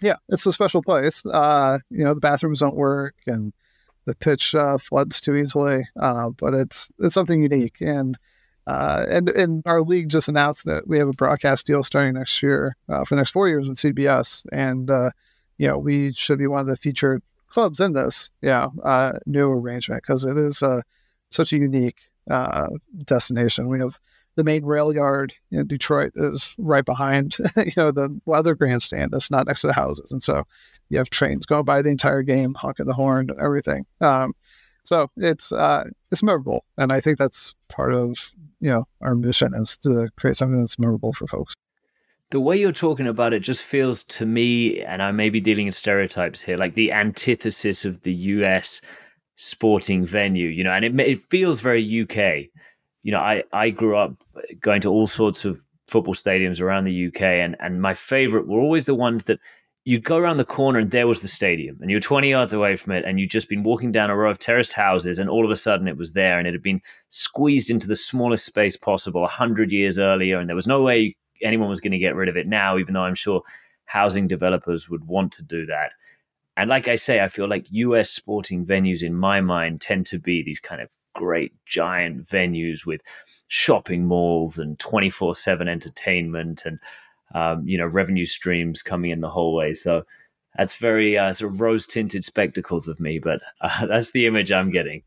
yeah, 0.00 0.16
it's 0.28 0.46
a 0.46 0.52
special 0.52 0.82
place. 0.82 1.24
Uh, 1.24 1.78
you 1.90 2.04
know, 2.04 2.14
the 2.14 2.20
bathrooms 2.20 2.60
don't 2.60 2.76
work 2.76 3.14
and 3.26 3.52
the 4.04 4.14
pitch 4.14 4.54
uh, 4.54 4.78
floods 4.78 5.20
too 5.20 5.36
easily, 5.36 5.88
uh, 5.98 6.30
but 6.30 6.54
it's 6.54 6.92
it's 6.98 7.14
something 7.14 7.42
unique. 7.42 7.80
And 7.80 8.18
uh, 8.66 9.04
and 9.08 9.28
and 9.30 9.62
our 9.66 9.82
league 9.82 10.08
just 10.08 10.28
announced 10.28 10.64
that 10.66 10.86
we 10.86 10.98
have 10.98 11.08
a 11.08 11.12
broadcast 11.12 11.66
deal 11.66 11.82
starting 11.82 12.14
next 12.14 12.42
year 12.42 12.76
uh, 12.88 13.04
for 13.04 13.14
the 13.14 13.20
next 13.20 13.30
four 13.30 13.48
years 13.48 13.68
with 13.68 13.78
CBS, 13.78 14.46
and 14.52 14.90
uh, 14.90 15.10
you 15.58 15.68
know 15.68 15.78
we 15.78 16.12
should 16.12 16.38
be 16.38 16.46
one 16.46 16.60
of 16.60 16.66
the 16.66 16.76
featured 16.76 17.22
clubs 17.48 17.80
in 17.80 17.92
this 17.92 18.32
yeah 18.42 18.68
new 19.26 19.50
arrangement 19.50 20.02
because 20.02 20.24
it 20.24 20.36
is 20.36 20.62
such 21.30 21.52
a 21.52 21.56
unique 21.56 22.10
destination. 23.04 23.68
We 23.68 23.78
have 23.78 23.98
the 24.36 24.44
main 24.44 24.64
rail 24.64 24.92
yard 24.92 25.34
in 25.50 25.66
Detroit 25.66 26.12
is 26.16 26.54
right 26.58 26.84
behind, 26.84 27.36
you 27.56 27.72
know, 27.76 27.90
the 27.90 28.20
weather 28.24 28.54
grandstand 28.54 29.12
that's 29.12 29.30
not 29.30 29.46
next 29.46 29.62
to 29.62 29.68
the 29.68 29.72
houses. 29.72 30.10
And 30.12 30.22
so 30.22 30.44
you 30.88 30.98
have 30.98 31.10
trains 31.10 31.46
going 31.46 31.64
by 31.64 31.82
the 31.82 31.90
entire 31.90 32.22
game, 32.22 32.54
honking 32.54 32.86
the 32.86 32.94
horn 32.94 33.30
and 33.30 33.40
everything. 33.40 33.86
Um, 34.00 34.34
so 34.84 35.10
it's 35.16 35.50
uh, 35.50 35.84
it's 36.10 36.22
memorable, 36.22 36.64
and 36.76 36.92
I 36.92 37.00
think 37.00 37.18
that's 37.18 37.56
part 37.68 37.94
of 37.94 38.32
you 38.60 38.70
know 38.70 38.84
our 39.00 39.14
mission 39.14 39.54
is 39.54 39.78
to 39.78 40.10
create 40.16 40.36
something 40.36 40.60
that's 40.60 40.78
memorable 40.78 41.14
for 41.14 41.26
folks. 41.26 41.54
The 42.30 42.40
way 42.40 42.58
you're 42.58 42.72
talking 42.72 43.06
about 43.06 43.32
it 43.32 43.40
just 43.40 43.62
feels 43.62 44.04
to 44.04 44.26
me, 44.26 44.82
and 44.82 45.02
I 45.02 45.10
may 45.12 45.30
be 45.30 45.40
dealing 45.40 45.66
in 45.66 45.72
stereotypes 45.72 46.42
here, 46.42 46.58
like 46.58 46.74
the 46.74 46.92
antithesis 46.92 47.84
of 47.84 48.02
the 48.02 48.12
U.S. 48.12 48.82
sporting 49.36 50.04
venue. 50.04 50.48
You 50.48 50.64
know, 50.64 50.72
and 50.72 50.84
it 50.84 51.00
it 51.00 51.18
feels 51.30 51.60
very 51.60 52.02
UK 52.02 52.50
you 53.04 53.12
know, 53.12 53.20
I, 53.20 53.44
I 53.52 53.70
grew 53.70 53.96
up 53.96 54.14
going 54.60 54.80
to 54.80 54.90
all 54.90 55.06
sorts 55.06 55.44
of 55.44 55.64
football 55.86 56.14
stadiums 56.14 56.60
around 56.60 56.84
the 56.84 57.06
UK, 57.06 57.20
and, 57.22 57.54
and 57.60 57.80
my 57.80 57.94
favorite 57.94 58.48
were 58.48 58.58
always 58.58 58.86
the 58.86 58.94
ones 58.94 59.24
that 59.24 59.38
you'd 59.84 60.02
go 60.02 60.16
around 60.16 60.38
the 60.38 60.44
corner 60.46 60.78
and 60.78 60.90
there 60.90 61.06
was 61.06 61.20
the 61.20 61.28
stadium, 61.28 61.78
and 61.80 61.90
you 61.90 61.98
were 61.98 62.00
20 62.00 62.30
yards 62.30 62.54
away 62.54 62.74
from 62.74 62.94
it, 62.94 63.04
and 63.04 63.20
you'd 63.20 63.30
just 63.30 63.50
been 63.50 63.62
walking 63.62 63.92
down 63.92 64.08
a 64.08 64.16
row 64.16 64.30
of 64.30 64.38
terraced 64.38 64.72
houses, 64.72 65.18
and 65.18 65.28
all 65.28 65.44
of 65.44 65.50
a 65.50 65.56
sudden 65.56 65.86
it 65.86 65.98
was 65.98 66.12
there, 66.12 66.38
and 66.38 66.48
it 66.48 66.54
had 66.54 66.62
been 66.62 66.80
squeezed 67.10 67.70
into 67.70 67.86
the 67.86 67.94
smallest 67.94 68.46
space 68.46 68.76
possible 68.76 69.20
100 69.20 69.70
years 69.70 69.98
earlier, 69.98 70.38
and 70.38 70.48
there 70.48 70.56
was 70.56 70.66
no 70.66 70.82
way 70.82 71.14
anyone 71.42 71.68
was 71.68 71.82
going 71.82 71.92
to 71.92 71.98
get 71.98 72.16
rid 72.16 72.30
of 72.30 72.38
it 72.38 72.46
now, 72.46 72.78
even 72.78 72.94
though 72.94 73.04
I'm 73.04 73.14
sure 73.14 73.42
housing 73.84 74.26
developers 74.26 74.88
would 74.88 75.04
want 75.04 75.30
to 75.32 75.42
do 75.42 75.66
that. 75.66 75.92
And 76.56 76.70
like 76.70 76.88
I 76.88 76.94
say, 76.94 77.20
I 77.20 77.28
feel 77.28 77.48
like 77.48 77.66
US 77.70 78.08
sporting 78.08 78.64
venues 78.64 79.02
in 79.02 79.14
my 79.14 79.42
mind 79.42 79.82
tend 79.82 80.06
to 80.06 80.18
be 80.18 80.42
these 80.42 80.60
kind 80.60 80.80
of 80.80 80.88
great 81.14 81.52
giant 81.66 82.26
venues 82.26 82.84
with 82.84 83.00
shopping 83.48 84.04
malls 84.04 84.58
and 84.58 84.78
24 84.78 85.34
7 85.34 85.68
entertainment 85.68 86.64
and 86.64 86.78
um, 87.34 87.66
you 87.66 87.78
know 87.78 87.86
revenue 87.86 88.26
streams 88.26 88.82
coming 88.82 89.10
in 89.10 89.20
the 89.20 89.30
whole 89.30 89.54
way 89.54 89.72
so 89.74 90.04
that's 90.56 90.76
very 90.76 91.18
uh, 91.18 91.32
sort 91.32 91.52
of 91.52 91.60
rose 91.60 91.86
tinted 91.86 92.24
spectacles 92.24 92.88
of 92.88 93.00
me 93.00 93.18
but 93.18 93.40
uh, 93.60 93.86
that's 93.86 94.10
the 94.10 94.26
image 94.26 94.52
i'm 94.52 94.70
getting. 94.70 95.02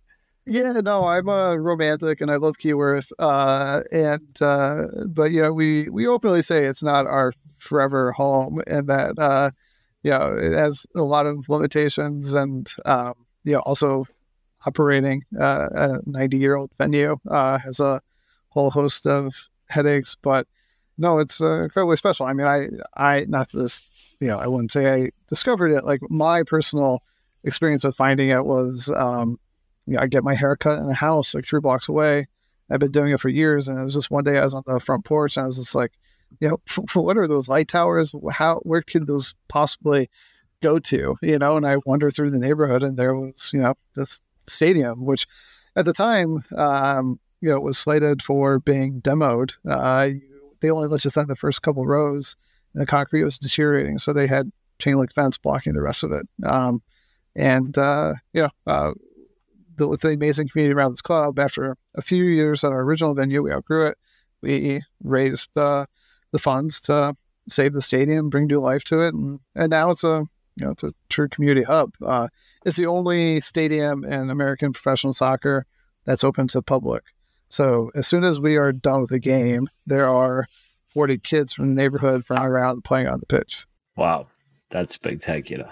Yeah 0.46 0.80
no 0.84 1.06
i'm 1.06 1.28
a 1.28 1.60
romantic 1.60 2.22
and 2.22 2.32
i 2.32 2.36
love 2.36 2.58
keyworth 2.58 3.12
uh, 3.20 3.82
and 3.92 4.42
uh, 4.42 4.84
but 5.08 5.32
you 5.32 5.42
know 5.42 5.54
we 5.54 5.90
we 5.90 6.08
openly 6.08 6.42
say 6.42 6.64
it's 6.64 6.84
not 6.84 7.06
our 7.06 7.34
forever 7.60 8.12
home 8.14 8.62
and 8.68 8.88
that 8.88 9.20
uh, 9.20 9.52
you 10.04 10.12
know 10.12 10.38
it 10.38 10.54
has 10.54 10.86
a 10.96 11.02
lot 11.02 11.26
of 11.26 11.50
limitations 11.50 12.34
and 12.34 12.72
um, 12.86 13.14
you 13.44 13.54
know 13.54 13.60
also 13.60 14.06
operating 14.68 15.24
uh, 15.40 15.70
a 15.72 16.00
90 16.06 16.38
year 16.38 16.56
old 16.56 16.72
venue 16.78 17.16
uh, 17.30 17.58
has 17.60 17.80
a 17.80 18.02
whole 18.50 18.70
host 18.70 19.08
of 19.08 19.50
headaches, 19.70 20.16
but 20.16 20.46
no, 20.98 21.20
it's 21.20 21.42
uh, 21.42 21.64
incredibly 21.64 21.96
special. 21.96 22.26
I 22.26 22.34
mean, 22.34 22.48
I, 22.48 22.68
I, 22.96 23.26
not 23.28 23.50
this, 23.52 24.18
you 24.20 24.28
know, 24.28 24.40
I 24.40 24.48
wouldn't 24.48 24.72
say 24.72 24.92
I 24.92 25.10
discovered 25.28 25.72
it. 25.72 25.86
Like 25.86 26.02
my 26.10 26.44
personal 26.44 27.02
experience 27.44 27.84
of 27.84 27.96
finding 27.96 28.30
it 28.30 28.46
was, 28.46 28.92
um, 28.96 29.40
you 29.86 29.94
know, 29.94 30.02
I 30.02 30.08
get 30.08 30.24
my 30.24 30.34
hair 30.34 30.56
cut 30.56 30.80
in 30.80 30.90
a 30.90 30.94
house 30.94 31.34
like 31.34 31.46
three 31.46 31.62
blocks 31.62 31.88
away. 31.88 32.28
I've 32.70 32.80
been 32.80 32.92
doing 32.92 33.14
it 33.14 33.22
for 33.22 33.30
years, 33.30 33.70
and 33.70 33.80
it 33.80 33.84
was 33.84 33.94
just 33.94 34.12
one 34.12 34.26
day 34.26 34.38
I 34.38 34.44
was 34.44 34.54
on 34.54 34.64
the 34.66 34.80
front 34.80 35.06
porch 35.06 35.38
and 35.38 35.44
I 35.44 35.48
was 35.48 35.58
just 35.58 35.76
like, 35.76 35.94
you 36.42 36.50
know, 36.50 36.58
what 37.02 37.18
are 37.18 37.28
those 37.28 37.48
light 37.48 37.70
towers? 37.70 38.14
How, 38.34 38.60
where 38.64 38.82
could 38.82 39.08
those 39.08 39.36
possibly 39.48 40.10
go 40.62 40.80
to? 40.80 41.16
You 41.22 41.40
know, 41.40 41.56
and 41.56 41.66
I 41.66 41.78
wandered 41.86 42.16
through 42.16 42.32
the 42.32 42.40
neighborhood, 42.40 42.84
and 42.84 42.98
there 42.98 43.16
was, 43.16 43.52
you 43.54 43.62
know, 43.62 43.76
this 43.96 44.27
stadium, 44.48 45.06
which 45.06 45.28
at 45.76 45.86
the 45.86 45.94
time, 45.94 46.44
um, 46.56 47.20
you 47.42 47.50
know, 47.50 47.60
was 47.60 47.78
slated 47.78 48.22
for 48.22 48.60
being 48.60 49.02
demoed. 49.02 49.54
Uh, 49.68 50.10
they 50.62 50.70
only 50.70 50.88
let 50.88 51.04
you 51.04 51.10
sign 51.10 51.28
the 51.28 51.36
first 51.36 51.62
couple 51.62 51.86
rows, 51.86 52.36
and 52.74 52.82
the 52.82 52.88
concrete 52.88 53.24
was 53.24 53.38
deteriorating, 53.38 53.98
so 53.98 54.12
they 54.12 54.28
had 54.28 54.52
chain 54.80 54.96
link 54.96 55.14
fence 55.14 55.38
blocking 55.38 55.74
the 55.74 55.82
rest 55.82 56.04
of 56.04 56.12
it. 56.12 56.28
Um, 56.44 56.82
and 57.36 57.78
uh, 57.78 58.16
you 58.34 58.44
know, 58.44 58.50
uh, 58.66 58.94
the, 59.76 59.88
with 59.88 60.02
the 60.02 60.10
amazing 60.10 60.50
community 60.50 60.74
around 60.74 60.92
this 60.92 61.02
club, 61.02 61.38
after 61.38 61.76
a 61.96 62.02
few 62.02 62.24
years 62.24 62.64
at 62.64 62.72
our 62.72 62.82
original 62.82 63.14
venue, 63.14 63.44
we 63.44 63.52
outgrew 63.52 63.88
it. 63.88 63.98
We 64.42 64.82
raised 65.04 65.54
the 65.54 65.88
the 66.32 66.40
funds 66.40 66.82
to 66.82 67.16
save 67.48 67.74
the 67.74 67.82
stadium, 67.82 68.30
bring 68.30 68.48
new 68.48 68.60
life 68.60 68.84
to 68.86 69.02
it, 69.02 69.14
and, 69.14 69.40
and 69.56 69.70
now 69.70 69.92
it's 69.92 70.04
a 70.04 70.26
you 70.58 70.66
know 70.66 70.72
it's 70.72 70.84
a 70.84 70.94
true 71.10 71.30
community 71.30 71.64
hub. 71.64 71.92
Uh, 72.06 72.28
it's 72.66 72.78
the 72.78 72.88
only 72.88 73.40
stadium 73.40 74.04
in 74.04 74.30
American 74.30 74.74
professional 74.74 75.14
soccer 75.14 75.66
that's 76.06 76.24
open 76.24 76.48
to 76.50 76.62
public. 76.62 77.04
So 77.50 77.92
as 77.96 78.08
soon 78.08 78.24
as 78.24 78.40
we 78.40 78.58
are 78.58 78.72
done 78.72 79.02
with 79.02 79.12
the 79.12 79.20
game, 79.20 79.68
there 79.86 80.08
are 80.08 80.46
40 80.88 81.20
kids 81.20 81.54
from 81.54 81.70
the 81.70 81.82
neighborhood 81.82 82.24
running 82.30 82.48
around 82.48 82.72
and 82.72 82.84
playing 82.84 83.08
on 83.08 83.20
the 83.20 83.26
pitch. 83.26 83.66
Wow, 83.96 84.28
that's 84.70 84.94
spectacular. 84.94 85.72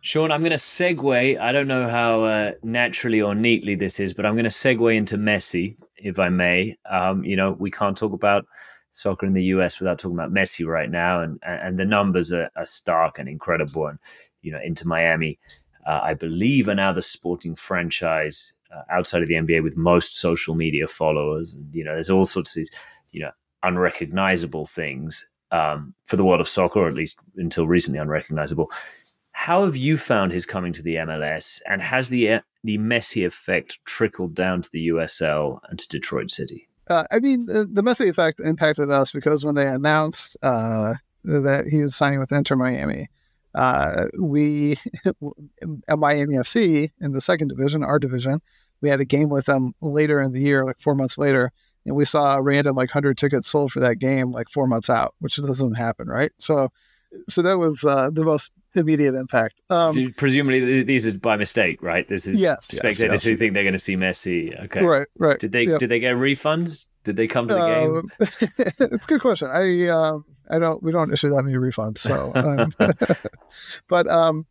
Sean, 0.00 0.32
I'm 0.32 0.40
going 0.40 0.50
to 0.50 0.56
segue. 0.56 1.40
I 1.40 1.52
don't 1.52 1.68
know 1.68 1.88
how 1.88 2.24
uh, 2.24 2.52
naturally 2.64 3.22
or 3.22 3.36
neatly 3.36 3.76
this 3.76 4.00
is, 4.00 4.12
but 4.12 4.26
I'm 4.26 4.34
going 4.34 4.44
to 4.44 4.50
segue 4.50 4.96
into 4.96 5.16
Messi, 5.16 5.76
if 5.96 6.18
I 6.18 6.28
may. 6.28 6.76
Um, 6.90 7.24
you 7.24 7.36
know, 7.36 7.52
we 7.52 7.70
can't 7.70 7.96
talk 7.96 8.12
about 8.12 8.44
soccer 8.92 9.26
in 9.26 9.34
the 9.34 9.44
US 9.44 9.80
without 9.80 9.98
talking 9.98 10.16
about 10.16 10.32
Messi 10.32 10.66
right 10.66 10.90
now, 10.90 11.20
and 11.20 11.38
and 11.42 11.78
the 11.78 11.84
numbers 11.84 12.32
are, 12.32 12.50
are 12.56 12.64
stark 12.64 13.18
and 13.18 13.28
incredible. 13.28 13.86
And 13.86 13.98
you 14.42 14.52
know, 14.52 14.60
Inter 14.62 14.86
Miami 14.86 15.38
uh, 15.86 16.00
I 16.02 16.14
believe, 16.14 16.68
are 16.68 16.74
now 16.74 16.92
the 16.92 17.02
sporting 17.02 17.54
franchise 17.54 18.54
uh, 18.74 18.82
outside 18.90 19.22
of 19.22 19.28
the 19.28 19.34
NBA 19.34 19.62
with 19.62 19.76
most 19.76 20.16
social 20.16 20.54
media 20.54 20.86
followers. 20.86 21.54
And, 21.54 21.74
you 21.74 21.84
know, 21.84 21.94
there's 21.94 22.10
all 22.10 22.24
sorts 22.24 22.56
of 22.56 22.60
these, 22.60 22.70
you 23.10 23.20
know, 23.20 23.30
unrecognizable 23.62 24.66
things 24.66 25.26
um, 25.50 25.94
for 26.04 26.16
the 26.16 26.24
world 26.24 26.40
of 26.40 26.48
soccer, 26.48 26.80
or 26.80 26.86
at 26.86 26.94
least 26.94 27.18
until 27.36 27.66
recently 27.66 27.98
unrecognizable. 27.98 28.70
How 29.32 29.64
have 29.64 29.76
you 29.76 29.96
found 29.96 30.32
his 30.32 30.46
coming 30.46 30.72
to 30.74 30.82
the 30.82 30.96
MLS, 30.96 31.60
and 31.68 31.82
has 31.82 32.08
the 32.08 32.40
the 32.62 32.78
Messi 32.78 33.26
effect 33.26 33.84
trickled 33.84 34.34
down 34.34 34.62
to 34.62 34.70
the 34.72 34.88
USL 34.88 35.58
and 35.68 35.78
to 35.78 35.88
Detroit 35.88 36.30
City? 36.30 36.68
Uh, 36.88 37.04
I 37.10 37.20
mean, 37.20 37.46
the, 37.46 37.66
the, 37.70 37.82
Messi 37.82 38.08
effect 38.08 38.40
impacted 38.40 38.90
us 38.90 39.12
because 39.12 39.44
when 39.44 39.54
they 39.54 39.68
announced 39.68 40.36
uh, 40.42 40.94
that 41.24 41.66
he 41.68 41.82
was 41.82 41.94
signing 41.94 42.18
with 42.18 42.32
Inter 42.32 42.56
Miami, 42.56 43.08
uh, 43.54 44.06
we 44.18 44.76
at 45.88 45.98
Miami 45.98 46.34
FC 46.34 46.90
in 47.00 47.12
the 47.12 47.20
second 47.20 47.48
division, 47.48 47.84
our 47.84 47.98
division, 47.98 48.40
we 48.80 48.88
had 48.88 49.00
a 49.00 49.04
game 49.04 49.28
with 49.28 49.46
them 49.46 49.74
later 49.80 50.20
in 50.20 50.32
the 50.32 50.40
year, 50.40 50.64
like 50.64 50.78
four 50.78 50.94
months 50.94 51.16
later, 51.16 51.52
and 51.86 51.94
we 51.94 52.04
saw 52.04 52.36
a 52.36 52.42
random 52.42 52.76
like 52.76 52.90
hundred 52.90 53.16
tickets 53.16 53.48
sold 53.48 53.72
for 53.72 53.80
that 53.80 53.98
game 53.98 54.32
like 54.32 54.48
four 54.48 54.66
months 54.66 54.90
out, 54.90 55.14
which 55.20 55.36
doesn't 55.36 55.74
happen, 55.74 56.08
right? 56.08 56.32
So, 56.38 56.70
so 57.28 57.42
that 57.42 57.58
was 57.58 57.84
uh, 57.84 58.10
the 58.12 58.24
most 58.24 58.52
immediate 58.74 59.14
impact. 59.14 59.60
Um, 59.70 60.14
Presumably, 60.16 60.82
these 60.82 61.06
is 61.06 61.14
by 61.14 61.36
mistake, 61.36 61.82
right? 61.82 62.08
This 62.08 62.26
is 62.26 62.40
yes, 62.40 62.66
spectators 62.66 63.00
yes, 63.00 63.10
yes. 63.12 63.24
who 63.24 63.36
think 63.36 63.54
they're 63.54 63.64
going 63.64 63.72
to 63.72 63.78
see 63.78 63.96
Messi. 63.96 64.64
Okay, 64.64 64.82
right, 64.82 65.06
right. 65.18 65.38
Did 65.38 65.52
they 65.52 65.66
did 65.66 65.88
they 65.88 65.98
get 65.98 66.12
a 66.12 66.16
refund? 66.16 66.86
Did 67.04 67.16
they 67.16 67.26
come 67.26 67.48
to 67.48 67.54
the 67.54 67.66
game? 67.66 67.96
Um, 67.96 68.10
it's 68.20 69.04
a 69.04 69.08
good 69.08 69.20
question. 69.20 69.48
I 69.50 69.88
um, 69.88 70.24
I 70.50 70.58
don't. 70.58 70.82
We 70.82 70.92
don't 70.92 71.12
issue 71.12 71.30
that 71.30 71.42
many 71.42 71.56
refunds. 71.56 71.98
So, 71.98 72.32
um, 72.34 72.72
but 73.88 74.08
um, 74.08 74.46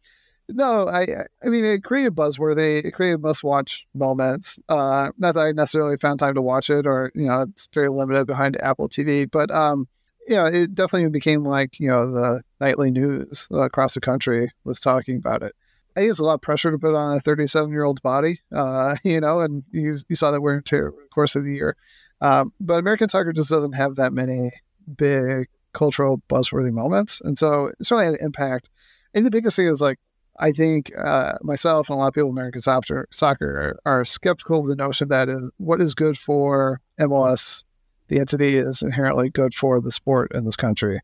no, 0.49 0.87
I 0.87 1.25
I 1.43 1.47
mean 1.47 1.63
it 1.63 1.83
created 1.83 2.15
buzzworthy. 2.15 2.83
It 2.83 2.91
created 2.91 3.21
must-watch 3.21 3.87
moments. 3.93 4.59
Uh, 4.67 5.11
not 5.17 5.35
that 5.35 5.41
I 5.41 5.51
necessarily 5.51 5.97
found 5.97 6.19
time 6.19 6.35
to 6.35 6.41
watch 6.41 6.69
it, 6.69 6.85
or 6.85 7.11
you 7.15 7.25
know, 7.25 7.41
it's 7.41 7.67
very 7.73 7.89
limited 7.89 8.27
behind 8.27 8.61
Apple 8.61 8.89
TV. 8.89 9.29
But 9.29 9.51
um, 9.51 9.87
know, 10.29 10.45
it 10.45 10.75
definitely 10.75 11.09
became 11.09 11.43
like 11.43 11.79
you 11.79 11.87
know 11.87 12.11
the 12.11 12.41
nightly 12.59 12.91
news 12.91 13.47
across 13.51 13.93
the 13.93 14.01
country 14.01 14.51
was 14.63 14.79
talking 14.79 15.17
about 15.17 15.43
it. 15.43 15.53
I 15.95 16.01
think 16.01 16.11
it's 16.11 16.19
a 16.19 16.23
lot 16.23 16.35
of 16.35 16.41
pressure 16.41 16.71
to 16.71 16.77
put 16.77 16.95
on 16.95 17.17
a 17.17 17.19
37 17.19 17.69
year 17.69 17.83
old 17.83 18.01
body, 18.01 18.39
uh, 18.53 18.95
you 19.03 19.19
know, 19.19 19.41
and 19.41 19.63
you, 19.71 19.95
you 20.07 20.15
saw 20.15 20.31
that 20.31 20.41
wear 20.41 20.55
and 20.55 20.65
tear 20.65 20.91
the 20.91 21.09
course 21.09 21.35
of 21.35 21.43
the 21.43 21.53
year. 21.53 21.75
Um, 22.21 22.53
but 22.59 22.79
American 22.79 23.09
soccer 23.09 23.33
just 23.33 23.49
doesn't 23.49 23.73
have 23.73 23.95
that 23.95 24.13
many 24.13 24.51
big 24.95 25.47
cultural 25.73 26.21
buzzworthy 26.29 26.71
moments. 26.71 27.21
And 27.21 27.37
so 27.37 27.67
it 27.67 27.85
certainly 27.85 28.05
had 28.05 28.13
an 28.15 28.25
impact. 28.25 28.69
And 29.13 29.25
the 29.25 29.31
biggest 29.31 29.55
thing 29.55 29.67
is 29.67 29.81
like, 29.81 29.99
I 30.39 30.51
think 30.51 30.91
uh, 30.97 31.33
myself 31.41 31.89
and 31.89 31.97
a 31.97 31.99
lot 31.99 32.07
of 32.07 32.13
people 32.13 32.29
in 32.29 32.35
American 32.35 32.61
soccer, 32.61 33.07
soccer 33.11 33.77
are, 33.85 33.99
are, 33.99 34.05
skeptical 34.05 34.61
of 34.61 34.67
the 34.67 34.75
notion 34.75 35.09
that 35.09 35.29
is 35.29 35.51
what 35.57 35.81
is 35.81 35.93
good 35.93 36.17
for 36.17 36.79
MLS, 36.99 37.63
the 38.11 38.19
entity, 38.19 38.57
is 38.57 38.81
inherently 38.81 39.29
good 39.29 39.53
for 39.53 39.79
the 39.79 39.91
sport 39.91 40.33
in 40.35 40.43
this 40.43 40.57
country. 40.57 40.99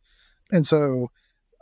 And 0.51 0.65
so 0.65 1.09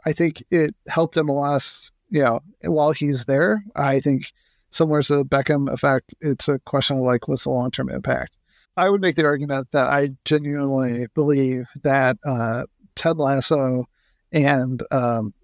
I 0.03 0.12
think 0.12 0.43
it 0.49 0.75
helped 0.88 1.15
MLS, 1.17 1.91
you 2.10 2.23
know, 2.23 2.39
while 2.63 2.91
he's 2.91 3.25
there. 3.25 3.63
I 3.75 3.99
think 3.99 4.25
similar 4.71 5.03
to 5.03 5.17
the 5.17 5.23
Beckham 5.23 5.71
effect, 5.71 6.15
it's 6.19 6.49
a 6.49 6.58
question 6.60 6.97
of 6.97 7.03
like, 7.03 7.27
what's 7.27 7.43
the 7.43 7.51
long 7.51 7.69
term 7.69 7.91
impact? 7.91 8.39
I 8.75 8.89
would 8.89 9.01
make 9.01 9.15
the 9.15 9.25
argument 9.25 9.69
that 9.71 9.88
I 9.88 10.10
genuinely 10.25 11.05
believe 11.13 11.67
that 11.84 12.17
uh, 12.25 12.65
Ted 12.95 13.17
Lasso 13.17 13.86
and 14.31 14.81
um, 14.89 15.36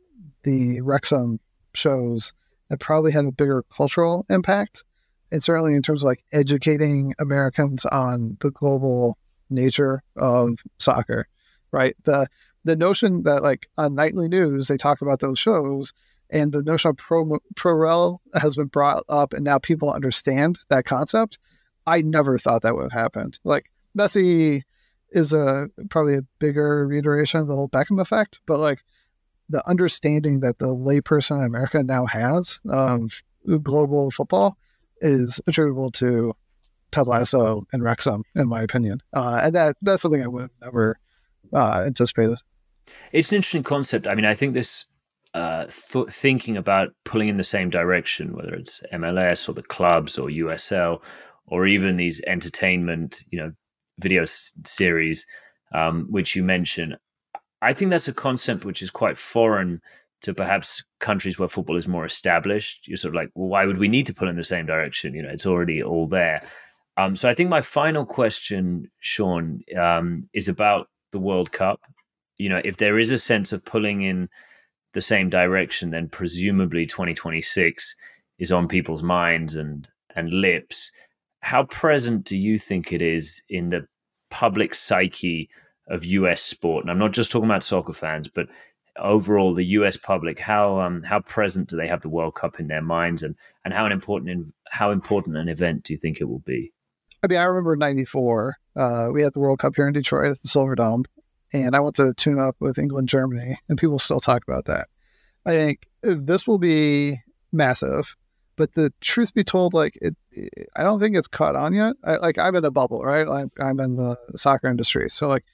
the 0.42 0.82
Wrexham 0.82 1.40
shows 1.76 2.34
have 2.72 2.80
probably 2.80 3.12
had 3.12 3.26
a 3.26 3.32
bigger 3.32 3.64
cultural 3.76 4.26
impact. 4.32 4.84
And 5.32 5.44
certainly 5.44 5.76
in 5.76 5.84
terms 5.84 6.02
of 6.02 6.08
like 6.08 6.24
educating 6.32 7.14
Americans 7.20 7.86
on 7.86 8.38
the 8.42 8.50
global 8.50 9.20
nature 9.52 10.04
of 10.16 10.64
soccer, 10.80 11.28
right? 11.72 11.96
The 12.04 12.28
the 12.64 12.76
notion 12.76 13.24
that 13.24 13.44
like 13.44 13.68
on 13.78 13.96
nightly 13.96 14.28
news 14.28 14.68
they 14.68 14.78
talk 14.78 15.02
about 15.02 15.20
those 15.20 15.40
shows 15.40 15.94
and 16.30 16.52
the 16.52 16.64
notion 16.64 16.90
of 16.90 16.98
pro 16.98 17.40
pro 17.56 17.74
rel 17.74 18.22
has 18.36 18.56
been 18.56 18.68
brought 18.68 19.04
up 19.10 19.34
and 19.34 19.44
now 19.44 19.60
people 19.60 19.92
understand 19.92 20.60
that 20.70 20.86
concept. 20.86 21.40
I 21.86 22.02
never 22.02 22.38
thought 22.38 22.62
that 22.62 22.76
would 22.76 22.92
have 22.92 23.02
happened. 23.02 23.40
Like 23.44 23.72
Messi 23.98 24.62
is 25.12 25.34
a 25.34 25.68
probably 25.90 26.16
a 26.18 26.22
bigger 26.40 26.88
reiteration 26.88 27.42
of 27.42 27.48
the 27.48 27.56
whole 27.56 27.70
Beckham 27.70 28.00
effect, 28.00 28.40
but 28.46 28.60
like 28.60 28.84
the 29.50 29.68
understanding 29.68 30.40
that 30.40 30.60
the 30.60 30.68
layperson 30.68 31.40
in 31.40 31.46
America 31.46 31.84
now 31.84 32.06
has 32.06 32.60
of 32.70 33.24
global 33.64 34.12
football 34.12 34.58
is 35.02 35.42
attributable 35.48 35.92
to 35.92 36.34
Ted 36.92 37.08
Lasso 37.08 37.64
and 37.72 37.84
Wrexham, 37.84 38.24
in 38.36 38.48
my 38.48 38.62
opinion, 38.62 39.02
uh, 39.14 39.42
and 39.44 39.56
that 39.56 39.78
that's 39.82 40.02
something 40.02 40.24
I 40.24 40.28
would 40.28 40.44
have 40.44 40.52
never 40.62 41.00
uh, 41.54 41.84
anticipated. 41.86 42.38
It's 43.12 43.30
an 43.32 43.38
interesting 43.38 43.64
concept. 43.64 44.08
I 44.08 44.16
mean, 44.16 44.26
I 44.26 44.34
think 44.34 44.54
this 44.54 44.86
uh, 45.34 45.66
th- 45.66 46.10
thinking 46.10 46.58
about 46.58 46.90
pulling 47.06 47.30
in 47.30 47.38
the 47.38 47.44
same 47.44 47.70
direction, 47.70 48.36
whether 48.36 48.54
it's 48.54 48.82
MLS 48.94 49.48
or 49.48 49.54
the 49.54 49.64
clubs 49.64 50.18
or 50.18 50.28
USL 50.30 51.02
or 51.48 51.66
even 51.66 51.96
these 51.96 52.22
entertainment, 52.28 53.24
you 53.30 53.40
know, 53.40 53.52
video 54.00 54.24
s- 54.24 54.54
series, 54.66 55.26
um, 55.74 56.08
which 56.10 56.36
you 56.36 56.44
mentioned. 56.44 56.98
I 57.62 57.74
think 57.74 57.92
that's 57.92 58.08
a 58.08 58.14
concept 58.14 58.66
which 58.66 58.82
is 58.82 58.90
quite 58.90 59.18
foreign 59.18 59.82
to 60.22 60.34
perhaps 60.34 60.84
countries 61.00 61.40
where 61.40 61.48
football 61.48 61.78
is 61.78 61.88
more 61.88 62.06
established. 62.06 62.88
You're 62.88 62.98
sort 62.98 63.16
of 63.16 63.16
like, 63.16 63.30
well, 63.34 63.50
why 63.50 63.66
would 63.66 63.80
we 63.80 63.88
need 63.88 64.06
to 64.08 64.14
pull 64.14 64.28
in 64.28 64.36
the 64.36 64.44
same 64.44 64.66
direction? 64.66 65.14
You 65.14 65.24
know, 65.24 65.30
it's 65.30 65.46
already 65.46 65.82
all 65.82 66.08
there. 66.08 66.42
Um, 67.02 67.16
so 67.16 67.30
I 67.30 67.34
think 67.34 67.50
my 67.50 67.62
final 67.62 68.06
question, 68.06 68.92
Sean, 69.00 69.62
um, 69.76 70.30
is 70.34 70.48
about 70.48 70.88
the 71.12 71.20
World 71.20 71.52
Cup. 71.52 71.82
You 72.38 72.50
know, 72.50 72.62
if 72.64 72.78
there 72.78 73.00
is 73.00 73.12
a 73.12 73.18
sense 73.18 73.52
of 73.52 73.66
pulling 73.66 74.04
in 74.04 74.30
the 74.94 75.02
same 75.02 75.30
direction, 75.30 75.90
then 75.90 76.10
presumably 76.10 76.86
2026 76.86 77.96
is 78.38 78.52
on 78.52 78.68
people's 78.68 79.02
minds 79.02 79.56
and 79.56 79.88
and 80.16 80.30
lips. 80.30 80.92
How 81.40 81.64
present 81.64 82.24
do 82.26 82.38
you 82.38 82.60
think 82.60 82.94
it 82.94 83.02
is 83.02 83.42
in 83.50 83.70
the 83.70 83.88
public 84.30 84.76
psyche 84.76 85.50
of 85.88 86.06
US 86.06 86.42
sport? 86.42 86.84
And 86.84 86.92
I'm 86.92 87.00
not 87.00 87.14
just 87.14 87.32
talking 87.32 87.50
about 87.50 87.64
soccer 87.64 87.94
fans, 87.94 88.28
but 88.28 88.48
overall 88.98 89.56
the 89.56 89.74
US 89.78 89.98
public. 89.98 90.40
How 90.40 90.80
um, 90.80 91.02
how 91.02 91.22
present 91.22 91.70
do 91.70 91.78
they 91.78 91.88
have 91.88 92.02
the 92.02 92.10
World 92.10 92.36
Cup 92.36 92.60
in 92.60 92.68
their 92.68 92.84
minds, 92.84 93.24
and 93.24 93.36
and 93.66 93.74
how 93.74 93.88
an 93.88 93.92
important 93.92 94.54
how 94.70 94.92
important 94.92 95.36
an 95.38 95.50
event 95.50 95.84
do 95.86 95.94
you 95.94 95.98
think 95.98 96.22
it 96.22 96.26
will 96.26 96.46
be? 96.46 96.72
I 97.24 97.28
mean, 97.28 97.40
I 97.40 97.44
remember 97.44 97.76
'94. 97.76 98.58
Uh, 98.76 99.10
we 99.14 99.22
had 99.22 99.34
the 99.34 99.40
World 99.40 99.60
Cup 99.60 99.76
here 99.76 99.88
in 99.88 99.94
Detroit 99.94 100.32
at 100.32 100.42
the 100.42 100.48
Silverdome, 100.48 101.06
and 101.54 101.76
I 101.76 101.80
went 101.80 101.96
to 101.98 102.14
tune 102.14 102.40
up 102.40 102.56
with 102.60 102.80
England 102.80 103.10
Germany, 103.10 103.58
and 103.70 103.78
people 103.78 104.00
still 104.00 104.20
talk 104.20 104.44
about 104.48 104.66
that. 104.66 104.88
I 105.46 105.52
think 105.52 105.88
this 106.02 106.48
will 106.48 106.60
be 106.60 107.20
massive. 107.52 108.16
But 108.58 108.74
the 108.74 108.94
truth 109.02 109.34
be 109.34 109.44
told, 109.44 109.74
like 109.74 109.98
it 110.02 110.16
I 110.76 110.84
don't 110.84 111.00
think 111.00 111.16
it's 111.16 111.28
caught 111.28 111.56
on 111.56 111.74
yet. 111.74 111.96
I, 112.04 112.18
like 112.18 112.38
I'm 112.38 112.56
in 112.56 112.66
a 112.66 112.72
bubble, 112.72 113.02
right? 113.02 113.28
Like 113.28 113.48
I'm 113.60 113.80
in 113.80 113.96
the 113.96 114.18
soccer 114.36 114.68
industry, 114.68 115.10
so 115.10 115.28
like 115.28 115.46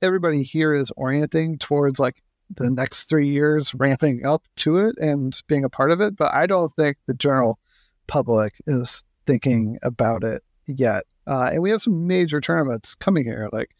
everybody 0.00 0.42
here 0.42 0.74
is 0.74 0.90
orienting 0.96 1.58
towards 1.58 1.98
like 2.00 2.22
the 2.54 2.70
next 2.70 3.04
three 3.06 3.28
years 3.28 3.74
ramping 3.74 4.24
up 4.24 4.44
to 4.56 4.78
it 4.78 4.96
and 4.98 5.40
being 5.46 5.64
a 5.64 5.68
part 5.68 5.90
of 5.90 6.00
it. 6.00 6.16
But 6.16 6.32
I 6.32 6.46
don't 6.46 6.70
think 6.70 6.96
the 7.06 7.14
general 7.14 7.58
public 8.06 8.54
is 8.66 9.04
thinking 9.26 9.78
about 9.82 10.24
it 10.24 10.42
yet. 10.68 11.04
Uh, 11.26 11.50
and 11.52 11.62
we 11.62 11.70
have 11.70 11.80
some 11.80 12.06
major 12.06 12.40
tournaments 12.40 12.94
coming 12.94 13.24
here, 13.24 13.48
like 13.52 13.70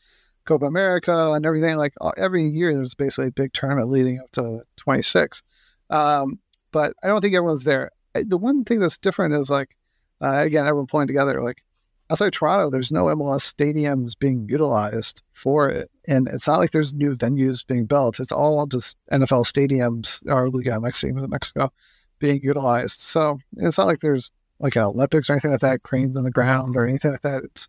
Copa 0.45 0.67
America 0.67 1.33
and 1.33 1.47
everything. 1.47 1.77
Like 1.77 1.95
every 2.17 2.47
year, 2.47 2.75
there's 2.75 2.95
basically 2.95 3.29
a 3.29 3.33
big 3.33 3.53
tournament 3.53 3.89
leading 3.89 4.19
up 4.21 4.31
to 4.33 4.63
26. 4.77 5.43
Um, 5.91 6.39
but 6.73 6.93
I 7.03 7.07
don't 7.07 7.21
think 7.23 7.35
everyone's 7.35 7.65
there 7.65 7.91
the 8.27 8.39
one 8.39 8.65
thing 8.65 8.81
that's 8.81 8.99
different 8.99 9.35
is 9.35 9.51
like, 9.51 9.77
uh, 10.21 10.39
again, 10.39 10.67
everyone 10.67 10.87
pulling 10.87 11.07
together. 11.07 11.43
Like 11.43 11.63
outside 12.11 12.33
Toronto, 12.33 12.71
there's 12.71 12.93
no 12.93 13.05
MLS 13.07 13.53
stadiums 13.53 14.19
being 14.19 14.47
utilized 14.49 15.23
for 15.33 15.69
it, 15.69 15.91
and 16.07 16.29
it's 16.29 16.49
not 16.49 16.59
like 16.59 16.71
there's 16.71 16.95
new 16.95 17.17
venues 17.17 17.67
being 17.67 17.87
built. 17.87 18.21
It's 18.21 18.33
all 18.33 18.67
just 18.67 18.99
NFL 19.13 19.47
stadiums 19.47 20.27
or 20.31 20.51
Liga 20.51 20.73
MX 20.73 21.29
Mexico 21.29 21.73
being 22.19 22.41
utilized. 22.43 23.01
So 23.01 23.39
it's 23.57 23.79
not 23.79 23.87
like 23.87 24.01
there's 24.01 24.33
like 24.61 24.77
an 24.77 24.83
Olympics 24.83 25.29
or 25.29 25.35
anything 25.35 25.53
like 25.53 25.61
that, 25.61 25.83
cranes 25.83 26.17
on 26.17 26.25
the 26.25 26.31
ground 26.31 26.77
or 26.77 26.87
anything 26.87 27.13
like 27.13 27.23
that. 27.23 27.45
It's, 27.45 27.69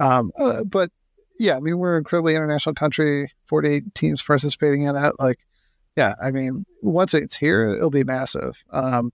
um, 0.00 0.30
uh, 0.38 0.64
but 0.64 0.90
yeah, 1.38 1.56
I 1.56 1.60
mean, 1.60 1.78
we're 1.78 1.94
an 1.94 1.98
incredibly 1.98 2.34
international 2.34 2.74
country, 2.74 3.30
48 3.46 3.94
teams 3.94 4.22
participating 4.22 4.82
in 4.82 4.94
that. 4.94 5.18
Like, 5.18 5.38
yeah, 5.96 6.14
I 6.22 6.30
mean, 6.30 6.66
once 6.82 7.14
it's 7.14 7.36
here, 7.36 7.68
it'll 7.68 7.90
be 7.90 8.04
massive. 8.04 8.62
Um, 8.70 9.12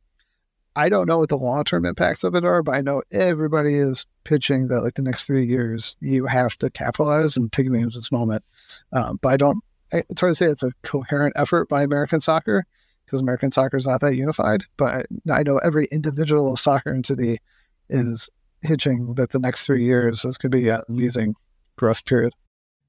I 0.74 0.88
don't 0.88 1.06
know 1.06 1.18
what 1.18 1.28
the 1.28 1.36
long 1.36 1.64
term 1.64 1.84
impacts 1.84 2.24
of 2.24 2.34
it 2.34 2.44
are, 2.44 2.62
but 2.62 2.74
I 2.74 2.80
know 2.80 3.02
everybody 3.12 3.74
is 3.74 4.06
pitching 4.24 4.68
that 4.68 4.82
like 4.82 4.94
the 4.94 5.02
next 5.02 5.26
three 5.26 5.46
years 5.46 5.96
you 6.00 6.26
have 6.26 6.56
to 6.58 6.70
capitalize 6.70 7.36
and 7.36 7.52
take 7.52 7.66
advantage 7.66 7.94
of 7.94 8.02
this 8.02 8.12
moment. 8.12 8.42
Um, 8.92 9.18
but 9.20 9.32
I 9.32 9.36
don't. 9.36 9.62
It's 9.92 10.20
hard 10.20 10.30
to 10.30 10.34
say 10.34 10.46
it's 10.46 10.62
a 10.62 10.72
coherent 10.82 11.34
effort 11.36 11.68
by 11.68 11.82
American 11.82 12.20
soccer 12.20 12.64
because 13.12 13.20
American 13.20 13.50
soccer 13.50 13.76
is 13.76 13.86
not 13.86 14.00
that 14.00 14.16
unified. 14.16 14.62
But 14.78 15.04
I 15.30 15.42
know 15.42 15.58
every 15.58 15.86
individual 15.92 16.56
soccer 16.56 16.94
entity 16.94 17.40
is 17.90 18.30
hitching 18.62 19.16
that 19.16 19.32
the 19.32 19.38
next 19.38 19.66
three 19.66 19.84
years 19.84 20.24
is 20.24 20.38
going 20.38 20.50
to 20.50 20.56
be 20.56 20.70
an 20.70 20.80
amazing 20.88 21.34
growth 21.76 22.06
period. 22.06 22.32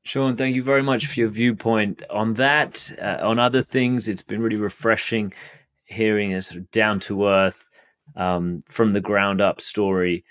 Sean, 0.03 0.37
thank 0.37 0.55
you 0.55 0.63
very 0.63 0.81
much 0.81 1.07
for 1.07 1.19
your 1.19 1.27
viewpoint 1.27 2.03
on 2.09 2.35
that. 2.35 2.93
Uh, 3.01 3.17
on 3.21 3.37
other 3.37 3.61
things, 3.61 4.07
it's 4.07 4.21
been 4.21 4.41
really 4.41 4.55
refreshing 4.55 5.33
hearing 5.83 6.33
a 6.33 6.39
sort 6.39 6.61
of 6.61 6.71
down 6.71 7.01
to 7.01 7.27
earth, 7.27 7.67
um, 8.15 8.63
from 8.65 8.91
the 8.91 9.01
ground 9.01 9.41
up 9.41 9.59
story. 9.59 10.23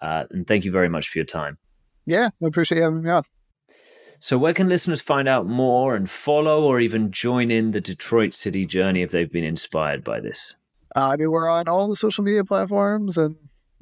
Uh, 0.00 0.24
and 0.30 0.46
thank 0.46 0.64
you 0.64 0.70
very 0.70 0.88
much 0.88 1.08
for 1.08 1.18
your 1.18 1.26
time. 1.26 1.58
Yeah, 2.06 2.30
I 2.40 2.46
appreciate 2.46 2.80
having 2.80 3.02
me 3.02 3.10
on. 3.10 3.24
So, 4.22 4.36
where 4.36 4.52
can 4.52 4.68
listeners 4.68 5.00
find 5.00 5.26
out 5.26 5.46
more 5.46 5.96
and 5.96 6.06
follow 6.08 6.64
or 6.64 6.78
even 6.78 7.10
join 7.10 7.50
in 7.50 7.70
the 7.70 7.80
Detroit 7.80 8.34
City 8.34 8.66
journey 8.66 9.00
if 9.00 9.10
they've 9.10 9.32
been 9.32 9.44
inspired 9.44 10.04
by 10.04 10.20
this? 10.20 10.56
Uh, 10.94 11.08
I 11.08 11.16
mean, 11.16 11.30
we're 11.30 11.48
on 11.48 11.68
all 11.68 11.88
the 11.88 11.96
social 11.96 12.22
media 12.22 12.44
platforms 12.44 13.16
and 13.16 13.36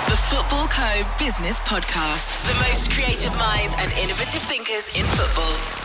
The 0.07 0.15
Footballco 0.15 1.19
Business 1.19 1.59
Podcast. 1.59 2.41
The 2.47 2.53
most 2.69 2.89
creative 2.91 3.35
minds 3.37 3.75
and 3.79 3.91
innovative 3.93 4.43
thinkers 4.43 4.87
in 4.97 5.05
football. 5.07 5.82